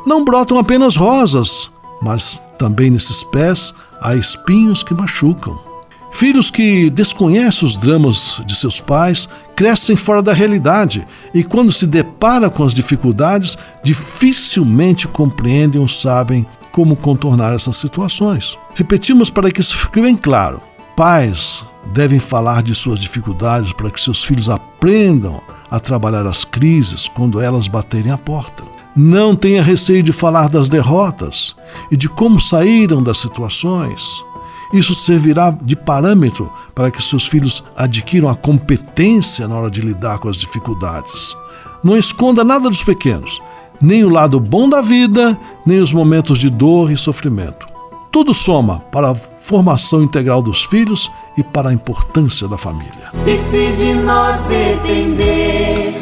não 0.05 0.23
brotam 0.23 0.57
apenas 0.57 0.95
rosas, 0.95 1.69
mas 2.01 2.39
também 2.57 2.89
nesses 2.89 3.23
pés 3.23 3.73
há 4.01 4.15
espinhos 4.15 4.83
que 4.83 4.93
machucam. 4.93 5.57
Filhos 6.11 6.49
que 6.49 6.89
desconhecem 6.89 7.67
os 7.67 7.75
dramas 7.75 8.41
de 8.45 8.55
seus 8.55 8.81
pais 8.81 9.29
crescem 9.55 9.95
fora 9.95 10.21
da 10.21 10.33
realidade 10.33 11.07
e, 11.33 11.43
quando 11.43 11.71
se 11.71 11.85
deparam 11.85 12.49
com 12.49 12.63
as 12.63 12.73
dificuldades, 12.73 13.57
dificilmente 13.83 15.07
compreendem 15.07 15.79
ou 15.79 15.87
sabem 15.87 16.45
como 16.71 16.95
contornar 16.95 17.53
essas 17.53 17.77
situações. 17.77 18.57
Repetimos 18.73 19.29
para 19.29 19.51
que 19.51 19.61
isso 19.61 19.77
fique 19.77 20.01
bem 20.01 20.15
claro: 20.15 20.61
pais 20.95 21.63
devem 21.93 22.19
falar 22.19 22.63
de 22.63 22.73
suas 22.73 22.99
dificuldades 22.99 23.73
para 23.73 23.91
que 23.91 24.01
seus 24.01 24.23
filhos 24.23 24.49
aprendam 24.49 25.41
a 25.69 25.79
trabalhar 25.79 26.25
as 26.25 26.43
crises 26.43 27.07
quando 27.07 27.39
elas 27.39 27.67
baterem 27.67 28.11
a 28.11 28.17
porta. 28.17 28.63
Não 28.97 29.35
tenha 29.35 29.61
receio 29.61 30.01
de 30.01 30.11
falar 30.11 30.49
das 30.49 30.67
derrotas 30.67 31.55
e 31.91 31.95
de 31.95 32.09
como 32.09 32.41
saíram 32.41 33.03
das 33.03 33.19
situações. 33.19 34.23
Isso 34.73 34.95
servirá 34.95 35.55
de 35.61 35.75
parâmetro 35.75 36.51
para 36.73 36.89
que 36.89 37.03
seus 37.03 37.27
filhos 37.27 37.63
adquiram 37.75 38.27
a 38.27 38.35
competência 38.35 39.47
na 39.47 39.55
hora 39.55 39.69
de 39.69 39.81
lidar 39.81 40.17
com 40.17 40.27
as 40.27 40.35
dificuldades. 40.35 41.37
Não 41.83 41.95
esconda 41.95 42.43
nada 42.43 42.67
dos 42.67 42.83
pequenos, 42.83 43.39
nem 43.79 44.03
o 44.03 44.09
lado 44.09 44.39
bom 44.39 44.67
da 44.67 44.81
vida, 44.81 45.39
nem 45.63 45.79
os 45.79 45.93
momentos 45.93 46.39
de 46.39 46.49
dor 46.49 46.91
e 46.91 46.97
sofrimento. 46.97 47.67
Tudo 48.11 48.33
soma 48.33 48.79
para 48.91 49.11
a 49.11 49.15
formação 49.15 50.01
integral 50.01 50.41
dos 50.41 50.63
filhos 50.63 51.07
e 51.37 51.43
para 51.43 51.69
a 51.69 51.73
importância 51.73 52.47
da 52.47 52.57
família. 52.57 53.11
E 53.27 53.37
se 53.37 53.71
de 53.73 53.93
nós 53.93 54.41
depender, 54.45 56.01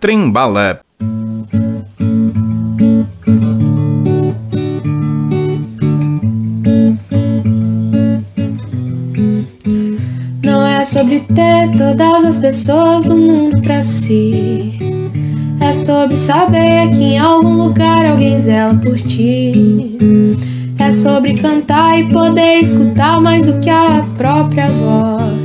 Trembala. 0.00 0.80
Não 10.42 10.66
é 10.66 10.82
sobre 10.86 11.20
ter 11.20 11.70
todas 11.76 12.24
as 12.24 12.38
pessoas 12.38 13.04
do 13.04 13.14
mundo 13.14 13.60
pra 13.60 13.82
si. 13.82 14.78
É 15.60 15.74
sobre 15.74 16.16
saber 16.16 16.88
que 16.88 17.02
em 17.02 17.18
algum 17.18 17.64
lugar 17.64 18.06
alguém 18.06 18.38
zela 18.38 18.74
por 18.74 18.96
ti. 18.96 19.98
É 20.78 20.90
sobre 20.90 21.34
cantar 21.34 22.00
e 22.00 22.08
poder 22.08 22.60
escutar 22.60 23.20
mais 23.20 23.44
do 23.44 23.60
que 23.60 23.68
a 23.68 24.02
própria 24.16 24.66
voz. 24.68 25.39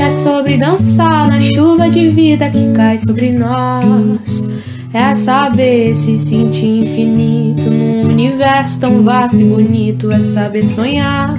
É 0.00 0.10
sobre 0.10 0.56
dançar 0.56 1.28
na 1.28 1.38
chuva 1.38 1.90
de 1.90 2.08
vida 2.08 2.48
que 2.48 2.72
cai 2.72 2.96
sobre 2.96 3.30
nós. 3.30 4.48
É 4.92 5.14
saber 5.14 5.94
se 5.94 6.18
sentir 6.18 6.80
infinito 6.80 7.70
num 7.70 8.08
universo 8.08 8.80
tão 8.80 9.02
vasto 9.02 9.36
e 9.38 9.44
bonito. 9.44 10.10
É 10.10 10.18
saber 10.18 10.64
sonhar. 10.64 11.36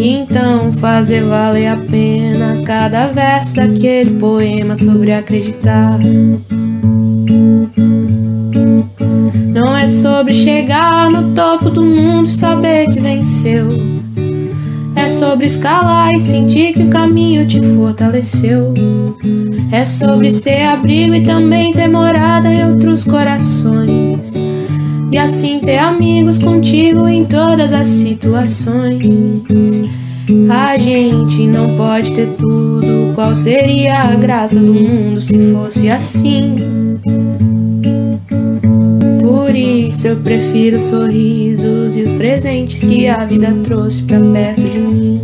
Então 0.00 0.72
fazer 0.72 1.22
valer 1.22 1.68
a 1.68 1.76
pena 1.76 2.62
cada 2.64 3.08
verso 3.08 3.56
daquele 3.56 4.18
poema 4.18 4.74
sobre 4.74 5.12
acreditar. 5.12 5.98
Não 9.48 9.76
é 9.76 9.86
sobre 9.86 10.32
chegar 10.32 11.10
no 11.10 11.34
topo 11.34 11.68
do 11.70 11.84
mundo 11.84 12.28
e 12.28 12.32
saber 12.32 12.88
que 12.88 12.98
venceu. 12.98 13.68
É 15.02 15.08
sobre 15.08 15.46
escalar 15.46 16.12
e 16.14 16.20
sentir 16.20 16.74
que 16.74 16.84
o 16.84 16.88
caminho 16.88 17.44
te 17.44 17.60
fortaleceu. 17.74 18.72
É 19.72 19.84
sobre 19.84 20.30
ser 20.30 20.62
abrigo 20.62 21.12
e 21.12 21.24
também 21.24 21.72
ter 21.72 21.88
morada 21.88 22.48
em 22.48 22.70
outros 22.70 23.02
corações. 23.02 24.32
E 25.10 25.18
assim 25.18 25.58
ter 25.58 25.78
amigos 25.78 26.38
contigo 26.38 27.08
em 27.08 27.24
todas 27.24 27.72
as 27.72 27.88
situações. 27.88 29.02
A 30.48 30.78
gente 30.78 31.48
não 31.48 31.76
pode 31.76 32.12
ter 32.12 32.28
tudo. 32.36 33.12
Qual 33.16 33.34
seria 33.34 33.94
a 33.94 34.14
graça 34.14 34.60
do 34.60 34.72
mundo 34.72 35.20
se 35.20 35.52
fosse 35.52 35.90
assim? 35.90 36.71
Por 39.52 39.58
isso 39.58 40.08
eu 40.08 40.16
prefiro 40.16 40.78
os 40.78 40.84
sorrisos 40.84 41.94
e 41.94 42.00
os 42.00 42.12
presentes 42.12 42.80
que 42.80 43.06
a 43.06 43.26
vida 43.26 43.54
trouxe 43.62 44.02
pra 44.02 44.18
perto 44.18 44.62
de 44.62 44.78
mim. 44.78 45.20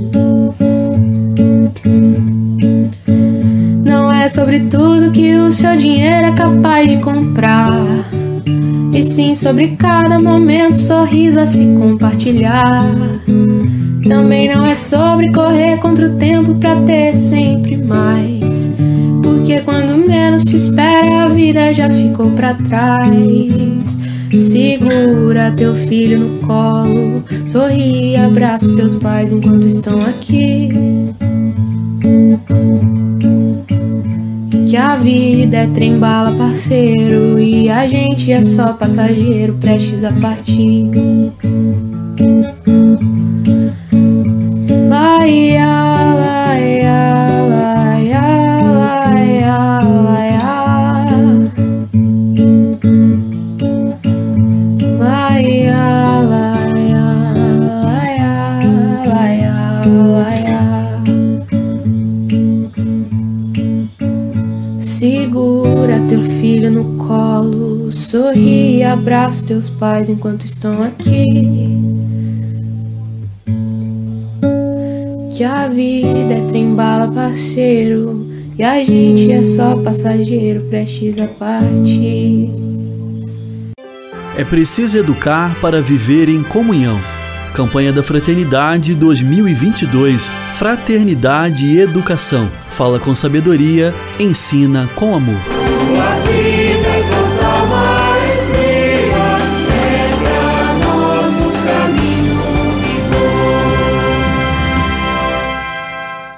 Não 3.82 4.12
é 4.12 4.28
sobre 4.28 4.60
tudo 4.60 5.12
que 5.12 5.34
o 5.34 5.50
seu 5.50 5.74
dinheiro 5.78 6.26
é 6.26 6.32
capaz 6.32 6.86
de 6.86 6.98
comprar. 6.98 7.72
E 8.92 9.02
sim 9.02 9.34
sobre 9.34 9.68
cada 9.78 10.20
momento, 10.20 10.76
sorriso 10.76 11.40
a 11.40 11.46
se 11.46 11.64
compartilhar. 11.78 12.84
Também 14.06 14.54
não 14.54 14.66
é 14.66 14.74
sobre 14.74 15.32
correr 15.32 15.78
contra 15.78 16.06
o 16.06 16.16
tempo 16.18 16.54
pra 16.56 16.76
ter 16.82 17.14
sempre 17.14 17.78
mais. 17.78 18.74
Porque 19.22 19.62
quando 19.62 19.96
menos 19.96 20.42
se 20.42 20.56
espera, 20.56 21.22
a 21.22 21.28
vida 21.28 21.72
já 21.72 21.88
ficou 21.88 22.30
pra 22.32 22.52
trás. 22.52 24.07
Segura 24.36 25.52
teu 25.56 25.74
filho 25.74 26.18
no 26.18 26.38
colo, 26.46 27.24
sorri 27.46 28.12
e 28.12 28.16
abraça 28.16 28.66
os 28.66 28.74
teus 28.74 28.94
pais 28.94 29.32
enquanto 29.32 29.66
estão 29.66 30.00
aqui. 30.02 30.68
Que 34.68 34.76
a 34.76 34.96
vida 34.96 35.56
é 35.56 35.66
trem-bala, 35.68 36.32
parceiro, 36.32 37.38
e 37.38 37.70
a 37.70 37.86
gente 37.86 38.30
é 38.30 38.42
só 38.42 38.74
passageiro 38.74 39.54
prestes 39.54 40.04
a 40.04 40.12
partir. 40.12 40.90
Abraça 68.98 69.46
teus 69.46 69.70
pais 69.70 70.08
enquanto 70.08 70.44
estão 70.44 70.82
aqui. 70.82 71.24
Que 75.34 75.44
a 75.44 75.68
vida 75.68 76.34
é 76.34 76.46
trem-bala, 76.48 77.10
parceiro, 77.12 78.28
e 78.58 78.62
a 78.62 78.82
gente 78.84 79.30
é 79.30 79.42
só 79.42 79.76
passageiro 79.76 80.62
prestes 80.62 81.18
a 81.18 81.28
partir. 81.28 82.50
É 84.36 84.44
preciso 84.44 84.98
educar 84.98 85.56
para 85.60 85.80
viver 85.80 86.28
em 86.28 86.42
comunhão. 86.42 87.00
Campanha 87.54 87.92
da 87.92 88.02
Fraternidade 88.02 88.94
2022. 88.94 90.30
Fraternidade 90.54 91.66
e 91.66 91.80
Educação. 91.80 92.50
Fala 92.70 92.98
com 92.98 93.14
sabedoria, 93.14 93.94
ensina 94.18 94.88
com 94.94 95.14
amor. 95.14 95.57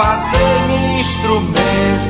fazer-me 0.00 1.00
instrumento 1.00 2.09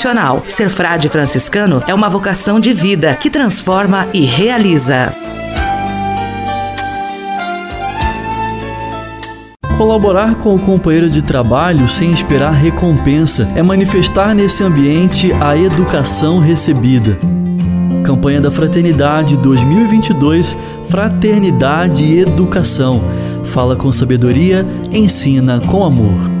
Ser 0.47 0.67
frade 0.67 1.07
franciscano 1.09 1.83
é 1.85 1.93
uma 1.93 2.09
vocação 2.09 2.59
de 2.59 2.73
vida 2.73 3.13
que 3.13 3.29
transforma 3.29 4.07
e 4.11 4.25
realiza. 4.25 5.13
Colaborar 9.77 10.39
com 10.39 10.55
o 10.55 10.59
companheiro 10.59 11.07
de 11.07 11.21
trabalho 11.21 11.87
sem 11.87 12.11
esperar 12.11 12.49
recompensa 12.49 13.47
é 13.55 13.61
manifestar 13.61 14.33
nesse 14.33 14.63
ambiente 14.63 15.31
a 15.33 15.55
educação 15.55 16.39
recebida. 16.39 17.19
Campanha 18.03 18.41
da 18.41 18.49
Fraternidade 18.49 19.37
2022 19.37 20.57
Fraternidade 20.89 22.05
e 22.05 22.21
Educação. 22.21 22.99
Fala 23.53 23.75
com 23.75 23.91
sabedoria, 23.91 24.65
ensina 24.91 25.59
com 25.59 25.85
amor. 25.85 26.40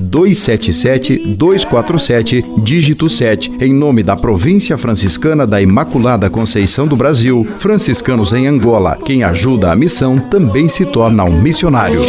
277-247, 0.00 2.62
dígito 2.62 3.10
7, 3.10 3.52
em 3.60 3.72
nome 3.72 4.02
da 4.02 4.16
Província 4.16 4.76
Franciscana 4.78 5.46
da 5.46 5.60
Imaculada 5.60 6.30
Conceição 6.30 6.86
do 6.86 6.96
Brasil, 6.96 7.46
franciscanos 7.58 8.32
em 8.32 8.46
Angola. 8.46 8.96
Quem 9.04 9.24
ajuda 9.24 9.72
a 9.72 9.76
missão 9.76 10.18
também 10.18 10.68
se 10.68 10.86
torna 10.86 11.24
um 11.24 11.40
missionário. 11.40 12.00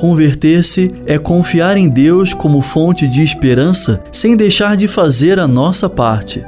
Converter-se 0.00 0.94
é 1.04 1.18
confiar 1.18 1.76
em 1.76 1.86
Deus 1.86 2.32
como 2.32 2.62
fonte 2.62 3.06
de 3.06 3.22
esperança 3.22 4.02
sem 4.10 4.34
deixar 4.34 4.74
de 4.74 4.88
fazer 4.88 5.38
a 5.38 5.46
nossa 5.46 5.90
parte. 5.90 6.42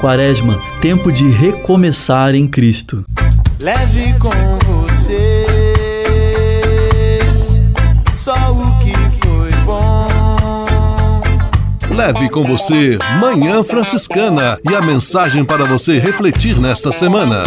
Quaresma, 0.00 0.60
tempo 0.82 1.10
de 1.10 1.26
recomeçar 1.26 2.34
em 2.34 2.46
Cristo. 2.46 3.04
Leve 3.58 4.14
com 4.18 4.28
você 4.66 5.46
só 8.14 8.34
o 8.52 8.78
que 8.78 8.92
foi 8.92 9.50
bom. 9.64 11.22
Leve 11.94 12.28
com 12.28 12.44
você 12.44 12.98
Manhã 13.18 13.64
Franciscana 13.64 14.58
e 14.68 14.74
a 14.74 14.82
mensagem 14.82 15.42
para 15.44 15.64
você 15.64 15.98
refletir 15.98 16.60
nesta 16.60 16.92
semana. 16.92 17.44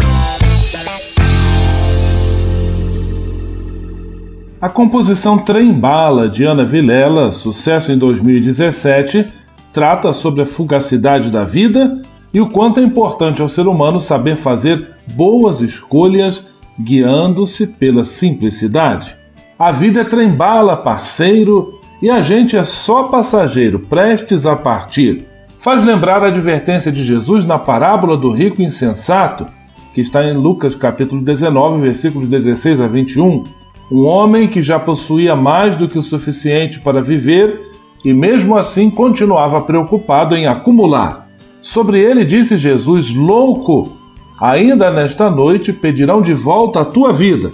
A 4.59 4.69
composição 4.69 5.37
Trem 5.37 5.71
Bala 5.71 6.27
de 6.27 6.45
Ana 6.45 6.65
Vilela, 6.65 7.31
sucesso 7.31 7.91
em 7.91 7.97
2017, 7.97 9.27
trata 9.71 10.11
sobre 10.13 10.41
a 10.41 10.45
fugacidade 10.47 11.29
da 11.29 11.41
vida 11.41 12.01
e 12.33 12.39
o 12.39 12.49
quanto 12.49 12.79
é 12.79 12.83
importante 12.83 13.41
ao 13.41 13.49
ser 13.49 13.67
humano 13.67 13.99
saber 13.99 14.35
fazer 14.35 14.87
boas 15.13 15.61
escolhas 15.61 16.43
guiando-se 16.79 17.67
pela 17.67 18.05
simplicidade. 18.05 19.15
A 19.57 19.71
vida 19.71 20.01
é 20.01 20.03
trem-bala, 20.05 20.77
parceiro, 20.77 21.79
e 22.01 22.09
a 22.09 22.21
gente 22.21 22.55
é 22.55 22.63
só 22.63 23.03
passageiro, 23.03 23.79
prestes 23.79 24.45
a 24.45 24.55
partir. 24.55 25.25
Faz 25.59 25.83
lembrar 25.83 26.23
a 26.23 26.27
advertência 26.27 26.91
de 26.91 27.03
Jesus 27.03 27.43
na 27.43 27.59
parábola 27.59 28.15
do 28.15 28.31
rico 28.31 28.61
insensato, 28.61 29.45
que 29.93 29.99
está 29.99 30.23
em 30.23 30.33
Lucas 30.33 30.75
capítulo 30.75 31.21
19, 31.21 31.81
versículos 31.81 32.29
16 32.29 32.79
a 32.79 32.87
21. 32.87 33.43
Um 33.91 34.05
homem 34.05 34.47
que 34.47 34.61
já 34.61 34.79
possuía 34.79 35.35
mais 35.35 35.75
do 35.75 35.89
que 35.89 35.99
o 35.99 36.03
suficiente 36.03 36.79
para 36.79 37.01
viver 37.01 37.59
e 38.05 38.13
mesmo 38.13 38.55
assim 38.55 38.89
continuava 38.89 39.61
preocupado 39.61 40.35
em 40.35 40.47
acumular. 40.47 41.28
Sobre 41.61 42.03
ele 42.03 42.25
disse 42.25 42.57
Jesus: 42.57 43.13
Louco, 43.13 43.97
ainda 44.39 44.91
nesta 44.91 45.29
noite 45.29 45.73
pedirão 45.73 46.21
de 46.21 46.33
volta 46.33 46.81
a 46.81 46.85
tua 46.85 47.11
vida. 47.11 47.51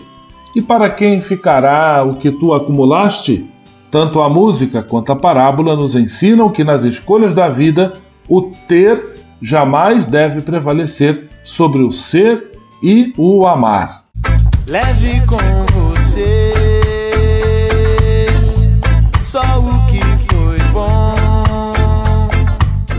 E 0.56 0.62
para 0.62 0.89
quem 0.89 1.20
ficará 1.20 2.03
o 2.03 2.16
que 2.16 2.32
tu 2.32 2.53
acumulaste? 2.53 3.45
Tanto 3.91 4.22
a 4.22 4.30
música 4.30 4.84
quanto 4.84 5.12
a 5.12 5.16
parábola 5.16 5.76
nos 5.76 5.95
ensinam 5.95 6.49
que 6.49 6.64
nas 6.64 6.84
escolhas 6.84 7.36
da 7.36 7.49
vida 7.49 7.93
o 8.28 8.41
ter 8.68 9.16
jamais 9.41 10.06
deve 10.06 10.41
prevalecer 10.41 11.30
sobre 11.43 11.82
o 11.82 11.91
ser 11.91 12.51
e 12.82 13.14
o 13.18 13.45
amar. 13.45 14.06
Leve 14.68 15.22
com 15.28 15.75